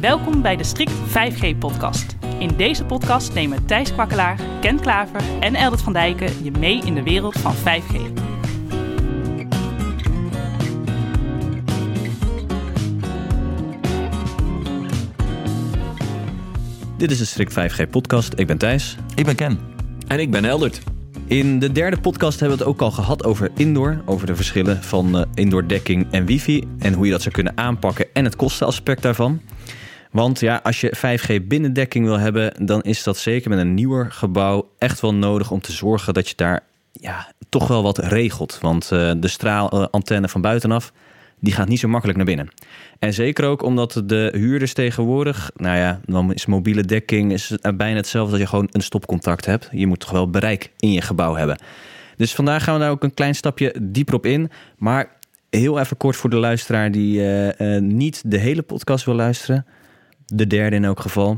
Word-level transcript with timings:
Welkom 0.00 0.42
bij 0.42 0.56
de 0.56 0.64
Strict 0.64 0.92
5G-podcast. 0.92 2.16
In 2.38 2.56
deze 2.56 2.84
podcast 2.84 3.34
nemen 3.34 3.66
Thijs 3.66 3.92
Kwakkelaar, 3.92 4.40
Ken 4.60 4.80
Klaver 4.80 5.20
en 5.40 5.54
Eldert 5.54 5.82
van 5.82 5.92
Dijken 5.92 6.44
je 6.44 6.50
mee 6.50 6.80
in 6.84 6.94
de 6.94 7.02
wereld 7.02 7.38
van 7.38 7.54
5G. 7.54 8.12
Dit 16.96 17.10
is 17.10 17.18
de 17.18 17.24
Strict 17.24 17.52
5G-podcast. 17.52 18.32
Ik 18.38 18.46
ben 18.46 18.58
Thijs. 18.58 18.96
Ik 19.14 19.24
ben 19.24 19.34
Ken. 19.34 19.58
En 20.06 20.20
ik 20.20 20.30
ben 20.30 20.44
Eldert. 20.44 20.80
In 21.26 21.58
de 21.58 21.72
derde 21.72 22.00
podcast 22.00 22.40
hebben 22.40 22.58
we 22.58 22.64
het 22.64 22.72
ook 22.72 22.80
al 22.80 22.90
gehad 22.90 23.24
over 23.24 23.50
indoor. 23.54 24.02
Over 24.04 24.26
de 24.26 24.36
verschillen 24.36 24.82
van 24.82 25.16
uh, 25.16 25.22
indoor 25.34 25.68
dekking 25.68 26.06
en 26.10 26.24
wifi. 26.24 26.64
En 26.78 26.92
hoe 26.92 27.04
je 27.04 27.10
dat 27.10 27.22
zou 27.22 27.34
kunnen 27.34 27.56
aanpakken 27.56 28.06
en 28.12 28.24
het 28.24 28.36
kostenaspect 28.36 29.02
daarvan. 29.02 29.40
Want 30.10 30.40
ja, 30.40 30.60
als 30.62 30.80
je 30.80 30.96
5G 30.96 31.46
binnendekking 31.46 32.04
wil 32.04 32.18
hebben, 32.18 32.66
dan 32.66 32.82
is 32.82 33.02
dat 33.02 33.16
zeker 33.16 33.50
met 33.50 33.58
een 33.58 33.74
nieuwer 33.74 34.10
gebouw 34.10 34.70
echt 34.78 35.00
wel 35.00 35.14
nodig 35.14 35.50
om 35.50 35.60
te 35.60 35.72
zorgen 35.72 36.14
dat 36.14 36.28
je 36.28 36.34
daar 36.36 36.62
ja, 36.92 37.32
toch 37.48 37.68
wel 37.68 37.82
wat 37.82 37.98
regelt. 37.98 38.58
Want 38.60 38.90
uh, 38.92 39.12
de 39.16 39.28
straalantenne 39.28 40.28
van 40.28 40.40
buitenaf, 40.40 40.92
die 41.40 41.52
gaat 41.52 41.68
niet 41.68 41.78
zo 41.78 41.88
makkelijk 41.88 42.16
naar 42.16 42.26
binnen. 42.26 42.48
En 42.98 43.14
zeker 43.14 43.44
ook 43.44 43.62
omdat 43.62 44.02
de 44.04 44.32
huurders 44.36 44.72
tegenwoordig, 44.72 45.50
nou 45.56 45.76
ja, 45.76 46.00
dan 46.04 46.32
is 46.32 46.46
mobiele 46.46 46.82
dekking 46.82 47.32
is 47.32 47.54
bijna 47.76 47.96
hetzelfde 47.96 48.30
dat 48.30 48.40
je 48.40 48.46
gewoon 48.46 48.68
een 48.72 48.82
stopcontact 48.82 49.44
hebt. 49.44 49.68
Je 49.70 49.86
moet 49.86 50.00
toch 50.00 50.10
wel 50.10 50.30
bereik 50.30 50.70
in 50.78 50.92
je 50.92 51.00
gebouw 51.00 51.34
hebben. 51.34 51.58
Dus 52.16 52.34
vandaag 52.34 52.64
gaan 52.64 52.74
we 52.74 52.80
daar 52.80 52.90
ook 52.90 53.02
een 53.02 53.14
klein 53.14 53.34
stapje 53.34 53.74
dieper 53.82 54.14
op 54.14 54.26
in. 54.26 54.50
Maar 54.76 55.16
heel 55.50 55.78
even 55.78 55.96
kort 55.96 56.16
voor 56.16 56.30
de 56.30 56.36
luisteraar 56.36 56.90
die 56.90 57.20
uh, 57.20 57.46
uh, 57.46 57.80
niet 57.80 58.22
de 58.26 58.38
hele 58.38 58.62
podcast 58.62 59.04
wil 59.04 59.14
luisteren. 59.14 59.66
De 60.34 60.46
derde 60.46 60.76
in 60.76 60.84
elk 60.84 61.00
geval. 61.00 61.36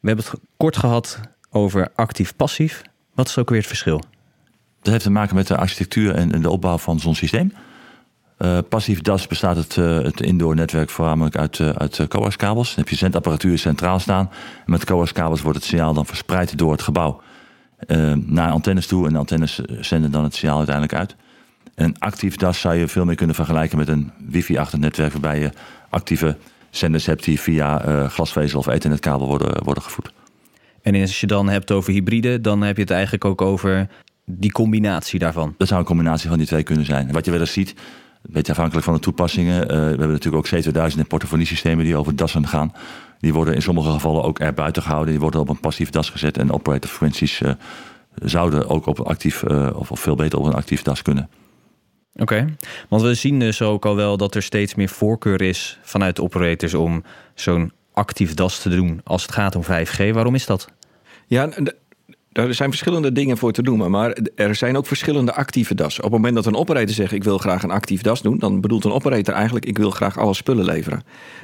We 0.00 0.06
hebben 0.08 0.24
het 0.24 0.40
kort 0.56 0.76
gehad 0.76 1.20
over 1.50 1.90
actief-passief. 1.94 2.82
Wat 3.14 3.28
is 3.28 3.38
ook 3.38 3.48
weer 3.48 3.58
het 3.58 3.66
verschil? 3.66 4.02
Dat 4.82 4.92
heeft 4.92 5.04
te 5.04 5.10
maken 5.10 5.34
met 5.34 5.46
de 5.46 5.56
architectuur 5.56 6.14
en 6.14 6.42
de 6.42 6.50
opbouw 6.50 6.78
van 6.78 7.00
zo'n 7.00 7.14
systeem. 7.14 7.52
Uh, 8.38 8.58
passief 8.68 9.00
DAS 9.00 9.26
bestaat 9.26 9.56
het, 9.56 9.76
uh, 9.76 9.98
het 10.02 10.20
indoor 10.20 10.54
netwerk 10.54 10.90
voornamelijk 10.90 11.36
uit, 11.36 11.58
uh, 11.58 11.68
uit 11.68 12.08
coaxkabels. 12.08 12.68
Dan 12.68 12.78
heb 12.78 12.88
je 12.88 12.96
zendapparatuur 12.96 13.58
centraal 13.58 13.98
staan. 13.98 14.30
En 14.64 14.70
met 14.70 14.84
coaxkabels 14.84 15.40
wordt 15.42 15.58
het 15.58 15.66
signaal 15.66 15.94
dan 15.94 16.06
verspreid 16.06 16.58
door 16.58 16.72
het 16.72 16.82
gebouw 16.82 17.20
naar 18.14 18.50
antennes 18.50 18.86
toe. 18.86 19.06
En 19.06 19.12
de 19.12 19.18
antennes 19.18 19.60
zenden 19.80 20.10
dan 20.10 20.24
het 20.24 20.34
signaal 20.34 20.56
uiteindelijk 20.56 20.94
uit. 20.94 21.16
En 21.74 21.98
actief 21.98 22.36
DAS 22.36 22.60
zou 22.60 22.74
je 22.74 22.88
veel 22.88 23.04
meer 23.04 23.14
kunnen 23.14 23.34
vergelijken 23.34 23.78
met 23.78 23.88
een 23.88 24.12
wifi-achtig 24.28 24.78
netwerk... 24.78 25.12
waarbij 25.12 25.40
je 25.40 25.50
actieve 25.88 26.36
zenders 26.78 27.06
hebt 27.06 27.24
die 27.24 27.40
via 27.40 28.08
glasvezel 28.08 28.58
of 28.58 28.66
ethernetkabel 28.66 29.26
worden, 29.26 29.64
worden 29.64 29.82
gevoed. 29.82 30.12
En 30.82 31.00
als 31.00 31.20
je 31.20 31.26
dan 31.26 31.48
hebt 31.48 31.70
over 31.70 31.92
hybride, 31.92 32.40
dan 32.40 32.62
heb 32.62 32.76
je 32.76 32.82
het 32.82 32.90
eigenlijk 32.90 33.24
ook 33.24 33.42
over 33.42 33.88
die 34.24 34.52
combinatie 34.52 35.18
daarvan. 35.18 35.54
Dat 35.58 35.68
zou 35.68 35.80
een 35.80 35.86
combinatie 35.86 36.28
van 36.28 36.38
die 36.38 36.46
twee 36.46 36.62
kunnen 36.62 36.84
zijn. 36.84 37.12
Wat 37.12 37.24
je 37.24 37.30
wel 37.30 37.40
eens 37.40 37.52
ziet, 37.52 37.70
een 38.22 38.32
beetje 38.32 38.52
afhankelijk 38.52 38.84
van 38.84 38.94
de 38.94 39.00
toepassingen. 39.00 39.62
Uh, 39.62 39.68
we 39.68 39.74
hebben 39.74 40.10
natuurlijk 40.10 40.54
ook 40.54 40.64
C2000 40.64 40.98
en 40.98 41.06
portofoniesystemen 41.06 41.84
die 41.84 41.96
over 41.96 42.16
dassen 42.16 42.46
gaan. 42.46 42.72
Die 43.20 43.32
worden 43.32 43.54
in 43.54 43.62
sommige 43.62 43.90
gevallen 43.90 44.22
ook 44.22 44.40
er 44.40 44.54
buiten 44.54 44.82
gehouden. 44.82 45.10
Die 45.10 45.20
worden 45.20 45.40
op 45.40 45.48
een 45.48 45.60
passief 45.60 45.90
das 45.90 46.10
gezet. 46.10 46.38
En 46.38 46.52
operator 46.52 46.90
frequenties 46.90 47.40
uh, 47.40 47.50
zouden 48.14 48.68
ook 48.68 48.86
op 48.86 48.98
een 48.98 49.04
actief, 49.04 49.42
uh, 49.42 49.70
of, 49.74 49.90
of 49.90 50.00
veel 50.00 50.14
beter 50.14 50.38
op 50.38 50.44
een 50.44 50.54
actief 50.54 50.82
das 50.82 51.02
kunnen. 51.02 51.28
Oké, 52.18 52.34
okay. 52.34 52.54
want 52.88 53.02
we 53.02 53.14
zien 53.14 53.38
dus 53.38 53.62
ook 53.62 53.86
al 53.86 53.96
wel 53.96 54.16
dat 54.16 54.34
er 54.34 54.42
steeds 54.42 54.74
meer 54.74 54.88
voorkeur 54.88 55.42
is 55.42 55.78
vanuit 55.82 56.16
de 56.16 56.22
operators 56.22 56.74
om 56.74 57.04
zo'n 57.34 57.72
actief 57.92 58.34
das 58.34 58.58
te 58.58 58.68
doen 58.68 59.00
als 59.04 59.22
het 59.22 59.32
gaat 59.32 59.54
om 59.54 59.62
5G. 59.62 60.10
Waarom 60.12 60.34
is 60.34 60.46
dat? 60.46 60.68
Ja, 61.26 61.48
er 62.32 62.54
zijn 62.54 62.68
verschillende 62.68 63.12
dingen 63.12 63.38
voor 63.38 63.52
te 63.52 63.62
noemen, 63.62 63.90
maar 63.90 64.16
er 64.34 64.54
zijn 64.54 64.76
ook 64.76 64.86
verschillende 64.86 65.34
actieve 65.34 65.74
DAS. 65.74 65.96
Op 65.96 66.02
het 66.02 66.12
moment 66.12 66.34
dat 66.34 66.46
een 66.46 66.54
operator 66.54 66.94
zegt 66.94 67.12
ik 67.12 67.24
wil 67.24 67.38
graag 67.38 67.62
een 67.62 67.70
actief 67.70 68.02
DAS 68.02 68.22
doen, 68.22 68.38
dan 68.38 68.60
bedoelt 68.60 68.84
een 68.84 68.92
operator 68.92 69.34
eigenlijk 69.34 69.66
ik 69.66 69.78
wil 69.78 69.90
graag 69.90 70.18
alle 70.18 70.34
spullen 70.34 70.64
leveren. 70.64 71.02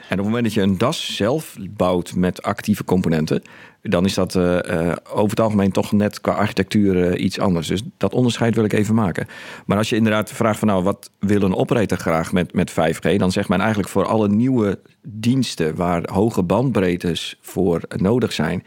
En 0.09 0.19
op 0.19 0.25
het 0.25 0.27
moment 0.27 0.45
dat 0.45 0.53
je 0.53 0.61
een 0.61 0.79
DAS 0.79 1.17
zelf 1.17 1.57
bouwt 1.71 2.15
met 2.15 2.43
actieve 2.43 2.85
componenten, 2.85 3.43
dan 3.83 4.05
is 4.05 4.15
dat 4.15 4.35
uh, 4.35 4.43
uh, 4.43 4.93
over 5.09 5.31
het 5.31 5.41
algemeen 5.41 5.73
toch 5.73 5.93
net 5.93 6.21
qua 6.21 6.33
architectuur 6.33 6.97
uh, 6.97 7.25
iets 7.25 7.39
anders. 7.39 7.67
Dus 7.67 7.83
dat 7.97 8.15
onderscheid 8.15 8.55
wil 8.55 8.65
ik 8.65 8.73
even 8.73 8.95
maken. 8.95 9.27
Maar 9.67 9.79
als 9.79 9.89
je 9.89 9.97
inderdaad 9.97 10.33
vraagt 10.33 10.59
van 10.59 10.69
nou 10.69 10.83
wat 10.83 11.11
wil 11.19 11.43
een 11.43 11.55
operator 11.55 11.99
graag 11.99 12.33
met, 12.33 12.53
met 12.53 12.71
5G, 12.71 13.17
dan 13.17 13.33
zegt 13.33 13.49
men 13.49 13.61
eigenlijk 13.61 13.89
voor 13.89 14.07
alle 14.07 14.29
nieuwe 14.29 14.79
diensten 15.03 15.75
waar 15.75 16.03
hoge 16.13 16.43
bandbreedtes 16.43 17.39
voor 17.41 17.81
nodig 17.97 18.33
zijn 18.33 18.65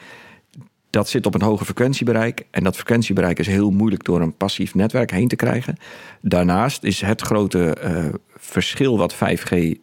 dat 0.90 1.10
zit 1.10 1.26
op 1.26 1.34
een 1.34 1.42
hoger 1.42 1.66
frequentiebereik. 1.66 2.46
En 2.52 2.64
dat 2.64 2.76
frequentiebereik 2.76 3.40
is 3.40 3.48
heel 3.48 3.70
moeilijk 3.70 4.04
door 4.04 4.22
een 4.22 4.38
passief 4.38 4.76
netwerk 4.76 5.12
heen 5.12 5.28
te 5.28 5.36
krijgen. 5.36 5.78
Daarnaast 6.22 6.84
is 6.84 7.02
het 7.02 7.22
grote 7.22 7.78
uh, 7.84 8.06
verschil 8.36 8.98
wat 8.98 9.16
5G 9.16 9.52
uh, 9.52 9.74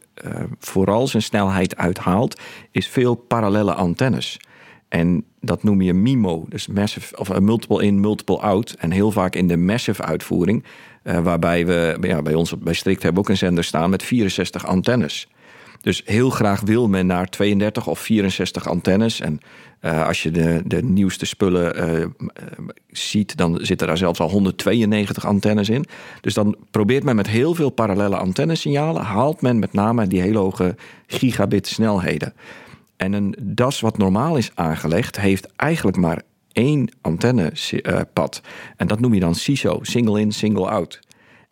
vooral 0.59 1.07
zijn 1.07 1.23
snelheid 1.23 1.77
uithaalt, 1.77 2.41
is 2.71 2.89
veel 2.89 3.15
parallele 3.15 3.75
antennes. 3.75 4.37
En 4.89 5.25
dat 5.41 5.63
noem 5.63 5.83
je 5.83 5.93
MIMO, 5.93 6.45
dus 6.49 6.67
massive, 6.67 7.19
of 7.19 7.41
multiple 7.41 7.85
in, 7.85 8.01
multiple 8.01 8.39
out. 8.39 8.77
En 8.79 8.91
heel 8.91 9.11
vaak 9.11 9.35
in 9.35 9.49
de 9.49 9.57
massive 9.57 10.03
uitvoering, 10.03 10.65
waarbij 11.03 11.67
we 11.67 11.97
ja, 12.01 12.23
bij 12.23 12.35
ons 12.35 12.59
bij 12.59 12.75
Strict 12.75 13.03
hebben 13.03 13.23
ook 13.23 13.29
een 13.29 13.37
zender 13.37 13.65
staan 13.65 13.91
met 13.91 14.03
64 14.03 14.67
antennes. 14.67 15.29
Dus 15.85 16.03
heel 16.05 16.31
graag 16.31 16.61
wil 16.61 16.89
men 16.89 17.07
naar 17.07 17.29
32 17.29 17.87
of 17.87 17.99
64 17.99 18.69
antennes. 18.69 19.21
En 19.21 19.41
uh, 19.81 20.07
als 20.07 20.23
je 20.23 20.31
de, 20.31 20.63
de 20.67 20.83
nieuwste 20.83 21.27
spullen 21.27 21.91
uh, 21.91 22.01
uh, 22.01 22.07
ziet, 22.89 23.37
dan 23.37 23.59
zitten 23.63 23.87
daar 23.87 23.97
zelfs 23.97 24.21
al 24.21 24.31
192 24.31 25.27
antennes 25.27 25.69
in. 25.69 25.85
Dus 26.21 26.35
dan 26.35 26.57
probeert 26.71 27.05
men 27.05 27.17
met 27.17 27.27
heel 27.27 27.55
veel 27.55 27.71
parallele 27.71 28.17
antennesignalen, 28.17 29.03
haalt 29.03 29.41
men 29.41 29.59
met 29.59 29.73
name 29.73 30.07
die 30.07 30.21
hele 30.21 30.39
hoge 30.39 30.77
gigabit 31.07 31.67
snelheden. 31.67 32.35
En 32.97 33.13
een 33.13 33.35
DAS 33.41 33.81
wat 33.81 33.99
normaal 33.99 34.37
is 34.37 34.51
aangelegd, 34.55 35.21
heeft 35.21 35.49
eigenlijk 35.57 35.97
maar 35.97 36.23
één 36.53 36.89
antennepad. 37.01 38.41
en 38.77 38.87
dat 38.87 39.01
noem 39.01 39.15
je 39.15 39.21
dan 39.21 39.35
CISO, 39.35 39.79
single 39.83 40.21
in, 40.21 40.33
single 40.33 40.69
out. 40.69 41.01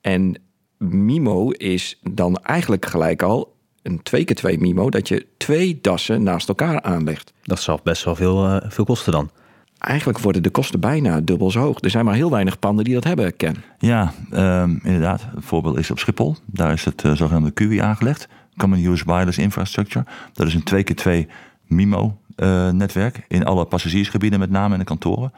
En 0.01 0.37
MIMO 0.79 1.51
is 1.51 1.99
dan 2.03 2.37
eigenlijk 2.37 2.87
gelijk 2.87 3.23
al 3.23 3.53
een 3.83 4.03
2 4.03 4.25
keer 4.25 4.37
2 4.37 4.59
MIMO, 4.59 4.91
dat 4.91 5.09
je 5.09 5.27
twee 5.37 5.79
dassen 5.81 6.23
naast 6.23 6.49
elkaar 6.49 6.83
aanlegt. 6.83 7.33
Dat 7.43 7.61
zal 7.61 7.81
best 7.83 8.05
wel 8.05 8.17
veel, 8.17 8.47
uh, 8.47 8.57
veel 8.69 8.85
kosten 8.85 9.13
dan. 9.13 9.31
Eigenlijk 9.79 10.19
worden 10.19 10.43
de 10.43 10.51
kosten 10.51 10.81
bijna 10.81 11.21
dubbel 11.21 11.51
zo 11.51 11.61
hoog. 11.61 11.81
Er 11.81 11.91
zijn 11.91 12.05
maar 12.05 12.15
heel 12.15 12.31
weinig 12.31 12.59
panden 12.59 12.85
die 12.85 12.95
dat 12.95 13.05
hebben, 13.05 13.37
Ken. 13.37 13.57
Ja, 13.79 14.13
um, 14.33 14.81
inderdaad. 14.83 15.27
Een 15.35 15.43
voorbeeld 15.43 15.79
is 15.79 15.91
op 15.91 15.99
Schiphol. 15.99 16.37
Daar 16.47 16.73
is 16.73 16.85
het 16.85 17.05
uh, 17.05 17.13
zogenaamde 17.13 17.51
QI 17.51 17.79
aangelegd. 17.79 18.29
Common 18.57 18.85
Use 18.85 19.05
Wireless 19.07 19.39
Infrastructure. 19.39 20.05
Dat 20.33 20.47
is 20.47 20.55
een 20.55 20.63
2 20.63 20.83
keer 20.83 20.97
2 20.97 21.29
MIMO-netwerk. 21.67 23.17
Uh, 23.17 23.23
in 23.29 23.45
alle 23.45 23.65
passagiersgebieden, 23.65 24.39
met 24.39 24.51
name 24.51 24.73
in 24.73 24.79
de 24.79 24.85
kantoren. 24.85 25.33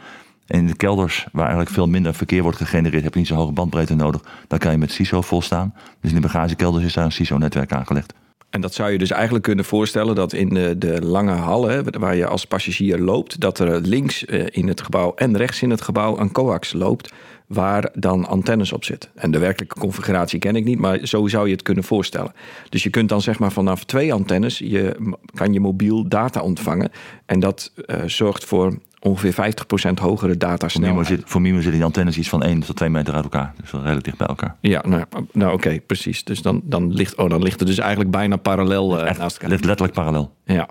En 0.46 0.58
in 0.58 0.66
de 0.66 0.76
kelders, 0.76 1.26
waar 1.32 1.44
eigenlijk 1.44 1.74
veel 1.74 1.88
minder 1.88 2.14
verkeer 2.14 2.42
wordt 2.42 2.58
gegenereerd, 2.58 3.02
heb 3.02 3.12
je 3.12 3.18
niet 3.18 3.28
zo 3.28 3.34
hoge 3.34 3.52
bandbreedte 3.52 3.94
nodig. 3.94 4.20
Daar 4.48 4.58
kan 4.58 4.72
je 4.72 4.78
met 4.78 4.92
CISO 4.92 5.20
volstaan. 5.20 5.74
Dus 6.00 6.10
in 6.10 6.16
de 6.16 6.22
bagagekelders 6.22 6.84
is 6.84 6.92
daar 6.92 7.04
een 7.04 7.12
CISO-netwerk 7.12 7.72
aangelegd. 7.72 8.14
En 8.54 8.60
dat 8.60 8.74
zou 8.74 8.90
je 8.90 8.98
dus 8.98 9.10
eigenlijk 9.10 9.44
kunnen 9.44 9.64
voorstellen 9.64 10.14
dat 10.14 10.32
in 10.32 10.48
de, 10.48 10.78
de 10.78 11.02
lange 11.02 11.32
hallen, 11.32 11.98
waar 11.98 12.16
je 12.16 12.26
als 12.26 12.44
passagier 12.44 12.98
loopt, 12.98 13.40
dat 13.40 13.58
er 13.58 13.80
links 13.80 14.24
in 14.50 14.68
het 14.68 14.80
gebouw 14.80 15.14
en 15.14 15.36
rechts 15.36 15.62
in 15.62 15.70
het 15.70 15.80
gebouw 15.80 16.18
een 16.18 16.32
coax 16.32 16.72
loopt, 16.72 17.12
waar 17.46 17.90
dan 17.94 18.26
antennes 18.26 18.72
op 18.72 18.84
zitten. 18.84 19.10
En 19.14 19.30
de 19.30 19.38
werkelijke 19.38 19.78
configuratie 19.78 20.38
ken 20.38 20.56
ik 20.56 20.64
niet, 20.64 20.78
maar 20.78 20.98
zo 21.02 21.26
zou 21.26 21.46
je 21.46 21.52
het 21.52 21.62
kunnen 21.62 21.84
voorstellen. 21.84 22.32
Dus 22.68 22.82
je 22.82 22.90
kunt 22.90 23.08
dan 23.08 23.20
zeg 23.20 23.38
maar 23.38 23.52
vanaf 23.52 23.84
twee 23.84 24.12
antennes, 24.12 24.58
je, 24.58 25.14
kan 25.34 25.52
je 25.52 25.60
mobiel 25.60 26.08
data 26.08 26.40
ontvangen. 26.40 26.90
En 27.26 27.40
dat 27.40 27.72
uh, 27.76 27.96
zorgt 28.06 28.44
voor 28.44 28.78
ongeveer 29.04 29.54
50% 29.90 29.92
hogere 30.00 30.36
datasnelheid. 30.36 31.06
Voor, 31.06 31.18
voor 31.24 31.40
Mimo 31.40 31.54
zitten 31.54 31.72
die 31.72 31.84
antennes 31.84 32.18
iets 32.18 32.28
van 32.28 32.42
1 32.42 32.60
tot 32.60 32.76
2 32.76 32.88
meter 32.88 33.14
uit 33.14 33.24
elkaar. 33.24 33.54
Dus 33.60 33.70
wel 33.70 33.80
redelijk 33.80 34.04
dicht 34.04 34.18
bij 34.18 34.26
elkaar. 34.26 34.56
Ja, 34.60 34.82
nou, 34.86 35.04
nou 35.32 35.52
oké, 35.52 35.66
okay, 35.66 35.80
precies. 35.80 36.24
Dus 36.24 36.42
dan, 36.42 36.60
dan, 36.64 36.92
ligt, 36.92 37.16
oh, 37.16 37.30
dan 37.30 37.42
ligt 37.42 37.58
het 37.58 37.68
dus 37.68 37.78
eigenlijk 37.78 38.10
bijna 38.10 38.36
parallel 38.36 38.98
uh, 38.98 39.08
Echt, 39.08 39.18
naast 39.18 39.34
elkaar. 39.36 39.50
Ligt 39.50 39.64
letterlijk 39.64 39.94
parallel. 39.94 40.34
Ja. 40.44 40.68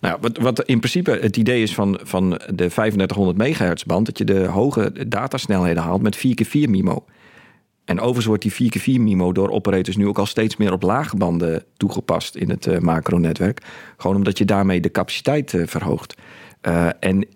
Nou, 0.00 0.18
wat, 0.20 0.38
wat 0.38 0.62
in 0.62 0.78
principe 0.78 1.18
het 1.20 1.36
idee 1.36 1.62
is 1.62 1.74
van, 1.74 1.98
van 2.02 2.30
de 2.30 2.54
3500 2.54 3.38
megahertz 3.38 3.82
band... 3.82 4.06
dat 4.06 4.18
je 4.18 4.24
de 4.24 4.46
hoge 4.46 5.08
datasnelheden 5.08 5.82
haalt 5.82 6.02
met 6.02 6.16
4x4 6.16 6.68
MIMO. 6.68 7.04
En 7.84 8.00
overigens 8.00 8.26
wordt 8.26 8.42
die 8.42 8.72
4x4 8.72 9.00
MIMO 9.00 9.32
door 9.32 9.50
operators 9.50 9.96
nu 9.96 10.06
ook 10.06 10.18
al 10.18 10.26
steeds 10.26 10.56
meer 10.56 10.72
op 10.72 10.82
lage 10.82 11.16
banden 11.16 11.64
toegepast 11.76 12.34
in 12.34 12.50
het 12.50 12.66
uh, 12.66 12.78
macronetwerk. 12.78 13.62
Gewoon 13.96 14.16
omdat 14.16 14.38
je 14.38 14.44
daarmee 14.44 14.80
de 14.80 14.90
capaciteit 14.90 15.52
uh, 15.52 15.66
verhoogt. 15.66 16.14
Uh, 16.62 16.88
en 17.00 17.26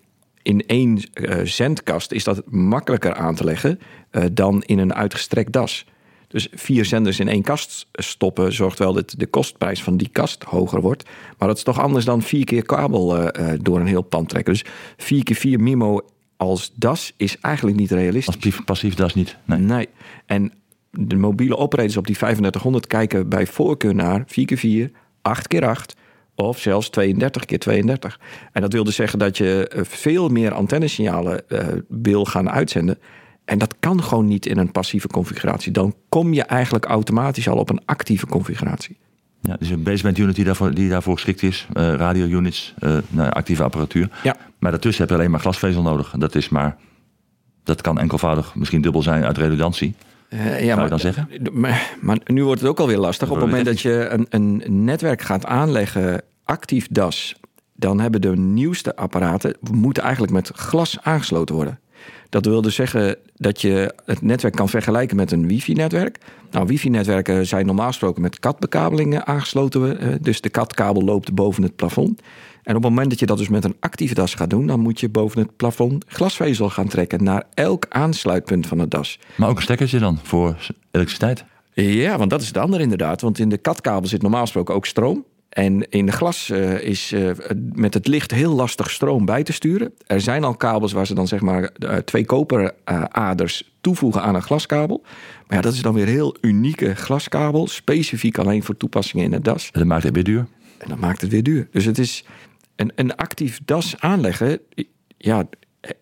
in 0.43 0.65
één 0.65 0.99
uh, 1.13 1.39
zendkast 1.43 2.11
is 2.11 2.23
dat 2.23 2.43
makkelijker 2.45 3.13
aan 3.13 3.35
te 3.35 3.43
leggen 3.43 3.79
uh, 4.11 4.23
dan 4.31 4.63
in 4.63 4.79
een 4.79 4.93
uitgestrekt 4.93 5.51
das. 5.51 5.85
Dus 6.27 6.47
vier 6.51 6.85
zenders 6.85 7.19
in 7.19 7.27
één 7.27 7.41
kast 7.41 7.87
stoppen 7.91 8.53
zorgt 8.53 8.79
wel 8.79 8.93
dat 8.93 9.13
de 9.17 9.27
kostprijs 9.27 9.83
van 9.83 9.97
die 9.97 10.09
kast 10.09 10.43
hoger 10.43 10.81
wordt. 10.81 11.09
Maar 11.37 11.47
dat 11.47 11.57
is 11.57 11.63
toch 11.63 11.79
anders 11.79 12.05
dan 12.05 12.21
vier 12.21 12.45
keer 12.45 12.65
kabel 12.65 13.17
uh, 13.17 13.49
door 13.61 13.79
een 13.79 13.87
heel 13.87 14.01
pand 14.01 14.29
trekken. 14.29 14.53
Dus 14.53 14.65
vier 14.97 15.23
keer 15.23 15.35
vier 15.35 15.59
MIMO 15.59 16.01
als 16.37 16.71
DAS 16.75 17.13
is 17.17 17.39
eigenlijk 17.39 17.77
niet 17.77 17.91
realistisch. 17.91 18.45
Als 18.45 18.61
passief 18.65 18.95
DAS 18.95 19.13
niet. 19.13 19.37
Nee. 19.45 19.59
nee. 19.59 19.89
En 20.25 20.53
de 20.91 21.15
mobiele 21.15 21.57
operators 21.57 21.97
op 21.97 22.07
die 22.07 22.15
3500 22.15 22.87
kijken 22.87 23.29
bij 23.29 23.47
voorkeur 23.47 23.95
naar 23.95 24.25
4x4, 24.25 24.89
8x8 25.29 25.99
of 26.35 26.59
zelfs 26.59 26.89
32 26.89 27.45
keer 27.45 27.59
32. 27.59 28.19
En 28.51 28.61
dat 28.61 28.73
wil 28.73 28.83
dus 28.83 28.95
zeggen 28.95 29.19
dat 29.19 29.37
je 29.37 29.67
eh, 29.67 29.81
veel 29.83 30.29
meer 30.29 30.53
antennesignalen 30.53 31.43
uh, 31.47 31.59
wil 31.87 32.25
gaan 32.25 32.49
uitzenden. 32.49 32.99
En 33.45 33.57
dat 33.57 33.75
kan 33.79 34.03
gewoon 34.03 34.27
niet 34.27 34.45
in 34.45 34.57
een 34.57 34.71
passieve 34.71 35.07
configuratie. 35.07 35.71
Dan 35.71 35.95
kom 36.09 36.33
je 36.33 36.43
eigenlijk 36.43 36.85
automatisch 36.85 37.47
al 37.47 37.57
op 37.57 37.69
een 37.69 37.81
actieve 37.85 38.25
configuratie. 38.25 38.97
Ja, 39.41 39.55
dus 39.59 39.69
een 39.69 39.83
baseband 39.83 40.17
unit 40.17 40.35
die 40.35 40.45
daarvoor, 40.45 40.73
die 40.73 40.89
daarvoor 40.89 41.13
geschikt 41.13 41.43
is, 41.43 41.67
uh, 41.73 41.93
radio 41.93 42.25
units, 42.25 42.73
nou, 43.09 43.31
actieve 43.31 43.63
apparatuur. 43.63 44.09
Ja. 44.23 44.35
Maar 44.59 44.71
daartussen 44.71 45.01
heb 45.01 45.11
je 45.11 45.17
alleen 45.17 45.31
maar 45.31 45.39
glasvezel 45.39 45.81
nodig. 45.81 46.13
Dat 46.17 46.35
is 46.35 46.49
maar, 46.49 46.77
dat 47.63 47.81
kan 47.81 47.99
enkelvoudig 47.99 48.55
misschien 48.55 48.81
dubbel 48.81 49.01
zijn 49.01 49.25
uit 49.25 49.37
redundantie. 49.37 49.95
Uh, 50.33 50.63
ja, 50.63 50.75
maar, 50.75 50.89
dan 50.89 50.99
zeggen? 50.99 51.29
Maar, 51.51 51.95
maar, 52.01 52.17
nu 52.25 52.43
wordt 52.43 52.61
het 52.61 52.69
ook 52.69 52.79
alweer 52.79 52.97
lastig. 52.97 53.29
Op 53.29 53.35
het 53.35 53.45
moment 53.45 53.65
dat 53.65 53.81
je 53.81 54.07
een, 54.09 54.25
een 54.29 54.85
netwerk 54.85 55.21
gaat 55.21 55.45
aanleggen, 55.45 56.21
actief 56.43 56.87
DAS, 56.87 57.35
dan 57.73 57.99
hebben 57.99 58.21
de 58.21 58.37
nieuwste 58.37 58.95
apparaten 58.95 59.57
moeten 59.71 60.03
eigenlijk 60.03 60.33
met 60.33 60.51
glas 60.53 60.97
aangesloten 61.01 61.55
worden. 61.55 61.79
Dat 62.29 62.45
wil 62.45 62.61
dus 62.61 62.75
zeggen 62.75 63.15
dat 63.35 63.61
je 63.61 63.93
het 64.05 64.21
netwerk 64.21 64.55
kan 64.55 64.69
vergelijken 64.69 65.15
met 65.15 65.31
een 65.31 65.47
wifi-netwerk. 65.47 66.17
Nou, 66.51 66.65
wifi-netwerken 66.67 67.47
zijn 67.47 67.65
normaal 67.65 67.87
gesproken 67.87 68.21
met 68.21 68.39
katbekabelingen 68.39 69.27
aangesloten. 69.27 69.99
Eh, 69.99 70.07
dus 70.21 70.41
de 70.41 70.49
katkabel 70.49 71.03
loopt 71.03 71.33
boven 71.33 71.63
het 71.63 71.75
plafond. 71.75 72.21
En 72.63 72.75
op 72.75 72.83
het 72.83 72.91
moment 72.91 73.09
dat 73.09 73.19
je 73.19 73.25
dat 73.25 73.37
dus 73.37 73.49
met 73.49 73.63
een 73.63 73.75
actieve 73.79 74.13
das 74.13 74.35
gaat 74.35 74.49
doen, 74.49 74.67
dan 74.67 74.79
moet 74.79 74.99
je 74.99 75.09
boven 75.09 75.41
het 75.41 75.55
plafond 75.55 76.05
glasvezel 76.07 76.69
gaan 76.69 76.87
trekken 76.87 77.23
naar 77.23 77.43
elk 77.53 77.85
aansluitpunt 77.89 78.67
van 78.67 78.79
het 78.79 78.91
das. 78.91 79.19
Maar 79.35 79.49
ook 79.49 79.55
een 79.55 79.61
stekkertje 79.61 79.99
dan 79.99 80.19
voor 80.23 80.55
elektriciteit? 80.91 81.45
Ja, 81.73 82.17
want 82.17 82.29
dat 82.29 82.41
is 82.41 82.47
het 82.47 82.57
andere 82.57 82.83
inderdaad. 82.83 83.21
Want 83.21 83.39
in 83.39 83.49
de 83.49 83.57
katkabel 83.57 84.09
zit 84.09 84.21
normaal 84.21 84.41
gesproken 84.41 84.75
ook 84.75 84.85
stroom. 84.85 85.25
En 85.49 85.89
in 85.89 86.05
de 86.05 86.11
glas 86.11 86.49
uh, 86.49 86.81
is 86.81 87.11
uh, 87.11 87.31
met 87.73 87.93
het 87.93 88.07
licht 88.07 88.31
heel 88.31 88.53
lastig 88.53 88.91
stroom 88.91 89.25
bij 89.25 89.43
te 89.43 89.53
sturen. 89.53 89.93
Er 90.07 90.21
zijn 90.21 90.43
al 90.43 90.55
kabels 90.55 90.91
waar 90.91 91.07
ze 91.07 91.13
dan 91.13 91.27
zeg 91.27 91.41
maar 91.41 91.69
uh, 91.79 91.95
twee 91.95 92.25
koperaders 92.25 93.71
toevoegen 93.81 94.21
aan 94.21 94.35
een 94.35 94.41
glaskabel. 94.41 95.01
Maar 95.47 95.57
ja, 95.57 95.61
dat 95.61 95.73
is 95.73 95.81
dan 95.81 95.93
weer 95.93 96.05
heel 96.05 96.35
unieke 96.41 96.95
glaskabel. 96.95 97.67
Specifiek 97.67 98.37
alleen 98.37 98.63
voor 98.63 98.77
toepassingen 98.77 99.25
in 99.25 99.33
het 99.33 99.43
das. 99.43 99.69
En 99.71 99.79
dat 99.79 99.87
maakt 99.87 100.03
het 100.03 100.13
weer 100.13 100.23
duur. 100.23 100.47
En 100.77 100.89
dat 100.89 100.99
maakt 100.99 101.21
het 101.21 101.31
weer 101.31 101.43
duur. 101.43 101.67
Dus 101.71 101.85
het 101.85 101.97
is 101.97 102.25
een, 102.81 102.91
een 102.95 103.15
actief 103.15 103.59
das 103.65 103.95
aanleggen, 103.99 104.59
ja, 105.17 105.47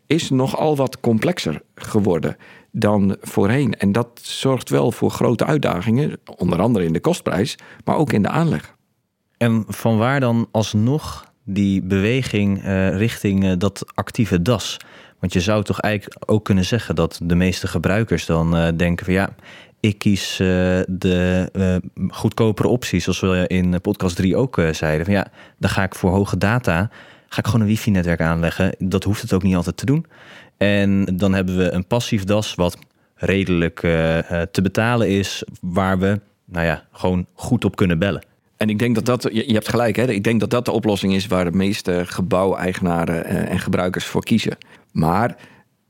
is 0.08 0.30
nogal 0.30 0.76
wat 0.76 1.00
complexer 1.00 1.62
geworden 1.76 2.38
dan 2.72 3.18
voorheen. 3.22 3.74
En 3.74 3.92
dat 3.92 4.20
zorgt 4.22 4.70
wel 4.70 4.92
voor 4.92 5.12
grote 5.12 5.46
uitdagingen, 5.46 6.20
onder 6.38 6.62
andere 6.62 6.86
in 6.86 6.94
de 6.94 7.00
kostprijs, 7.00 7.56
maar 7.86 7.96
ook 7.96 8.14
in 8.14 8.22
de 8.22 8.30
aanleg. 8.30 8.76
En 9.38 9.64
van 9.68 9.98
waar 9.98 10.20
dan 10.20 10.48
alsnog 10.52 11.32
die 11.44 11.82
beweging 11.82 12.64
uh, 12.64 12.98
richting 12.98 13.44
uh, 13.44 13.54
dat 13.58 13.84
actieve 13.94 14.42
das? 14.42 14.78
Want 15.20 15.34
je 15.34 15.42
zou 15.42 15.64
toch 15.64 15.80
eigenlijk 15.80 16.32
ook 16.32 16.46
kunnen 16.46 16.66
zeggen 16.66 16.96
dat 16.96 17.20
de 17.24 17.36
meeste 17.36 17.68
gebruikers 17.68 18.26
dan 18.26 18.58
uh, 18.58 18.68
denken 18.76 19.06
van 19.06 19.14
ja, 19.14 19.36
ik 19.80 19.98
kies 19.98 20.36
de 20.88 21.52
goedkopere 22.08 22.68
opties, 22.68 23.04
zoals 23.04 23.20
we 23.20 23.48
in 23.48 23.82
podcast 23.82 24.16
3 24.16 24.36
ook 24.36 24.62
zeiden. 24.72 25.06
Van 25.06 25.14
ja, 25.14 25.28
dan 25.58 25.70
ga 25.70 25.84
ik 25.84 25.96
voor 25.96 26.12
hoge 26.12 26.38
data, 26.38 26.90
ga 27.28 27.40
ik 27.40 27.46
gewoon 27.46 27.62
een 27.62 27.68
wifi-netwerk 27.68 28.22
aanleggen. 28.22 28.76
Dat 28.78 29.04
hoeft 29.04 29.22
het 29.22 29.34
ook 29.34 29.44
niet 29.44 29.56
altijd 29.56 29.78
te 29.78 29.86
doen. 29.86 30.06
En 30.58 31.06
dan 31.18 31.34
hebben 31.34 31.58
we 31.58 31.72
een 31.72 31.88
passief 31.88 32.24
das 32.24 32.56
wat 32.56 32.78
redelijk 33.16 33.80
te 34.52 34.62
betalen 34.62 35.10
is, 35.10 35.44
waar 35.62 36.00
we 36.00 36.20
nou 36.46 36.66
ja, 36.66 36.84
gewoon 36.92 37.26
goed 37.34 37.66
op 37.66 37.76
kunnen 37.76 38.00
bellen. 38.00 38.24
En 38.60 38.70
ik 38.70 38.80
denk 38.80 38.96
dat 38.96 39.06
dat, 39.06 39.30
je, 39.32 39.54
hebt 39.54 39.70
gelijk, 39.70 39.96
hè? 39.96 40.08
ik 40.08 40.24
denk 40.24 40.40
dat 40.40 40.50
dat 40.50 40.66
de 40.66 40.72
oplossing 40.72 41.14
is 41.14 41.28
waar 41.28 41.52
de 41.52 41.58
meeste 41.58 42.04
gebouweigenaren 42.06 43.26
eh, 43.26 43.52
en 43.52 43.60
gebruikers 43.60 44.06
voor 44.06 44.24
kiezen. 44.24 44.58
Maar 44.92 45.36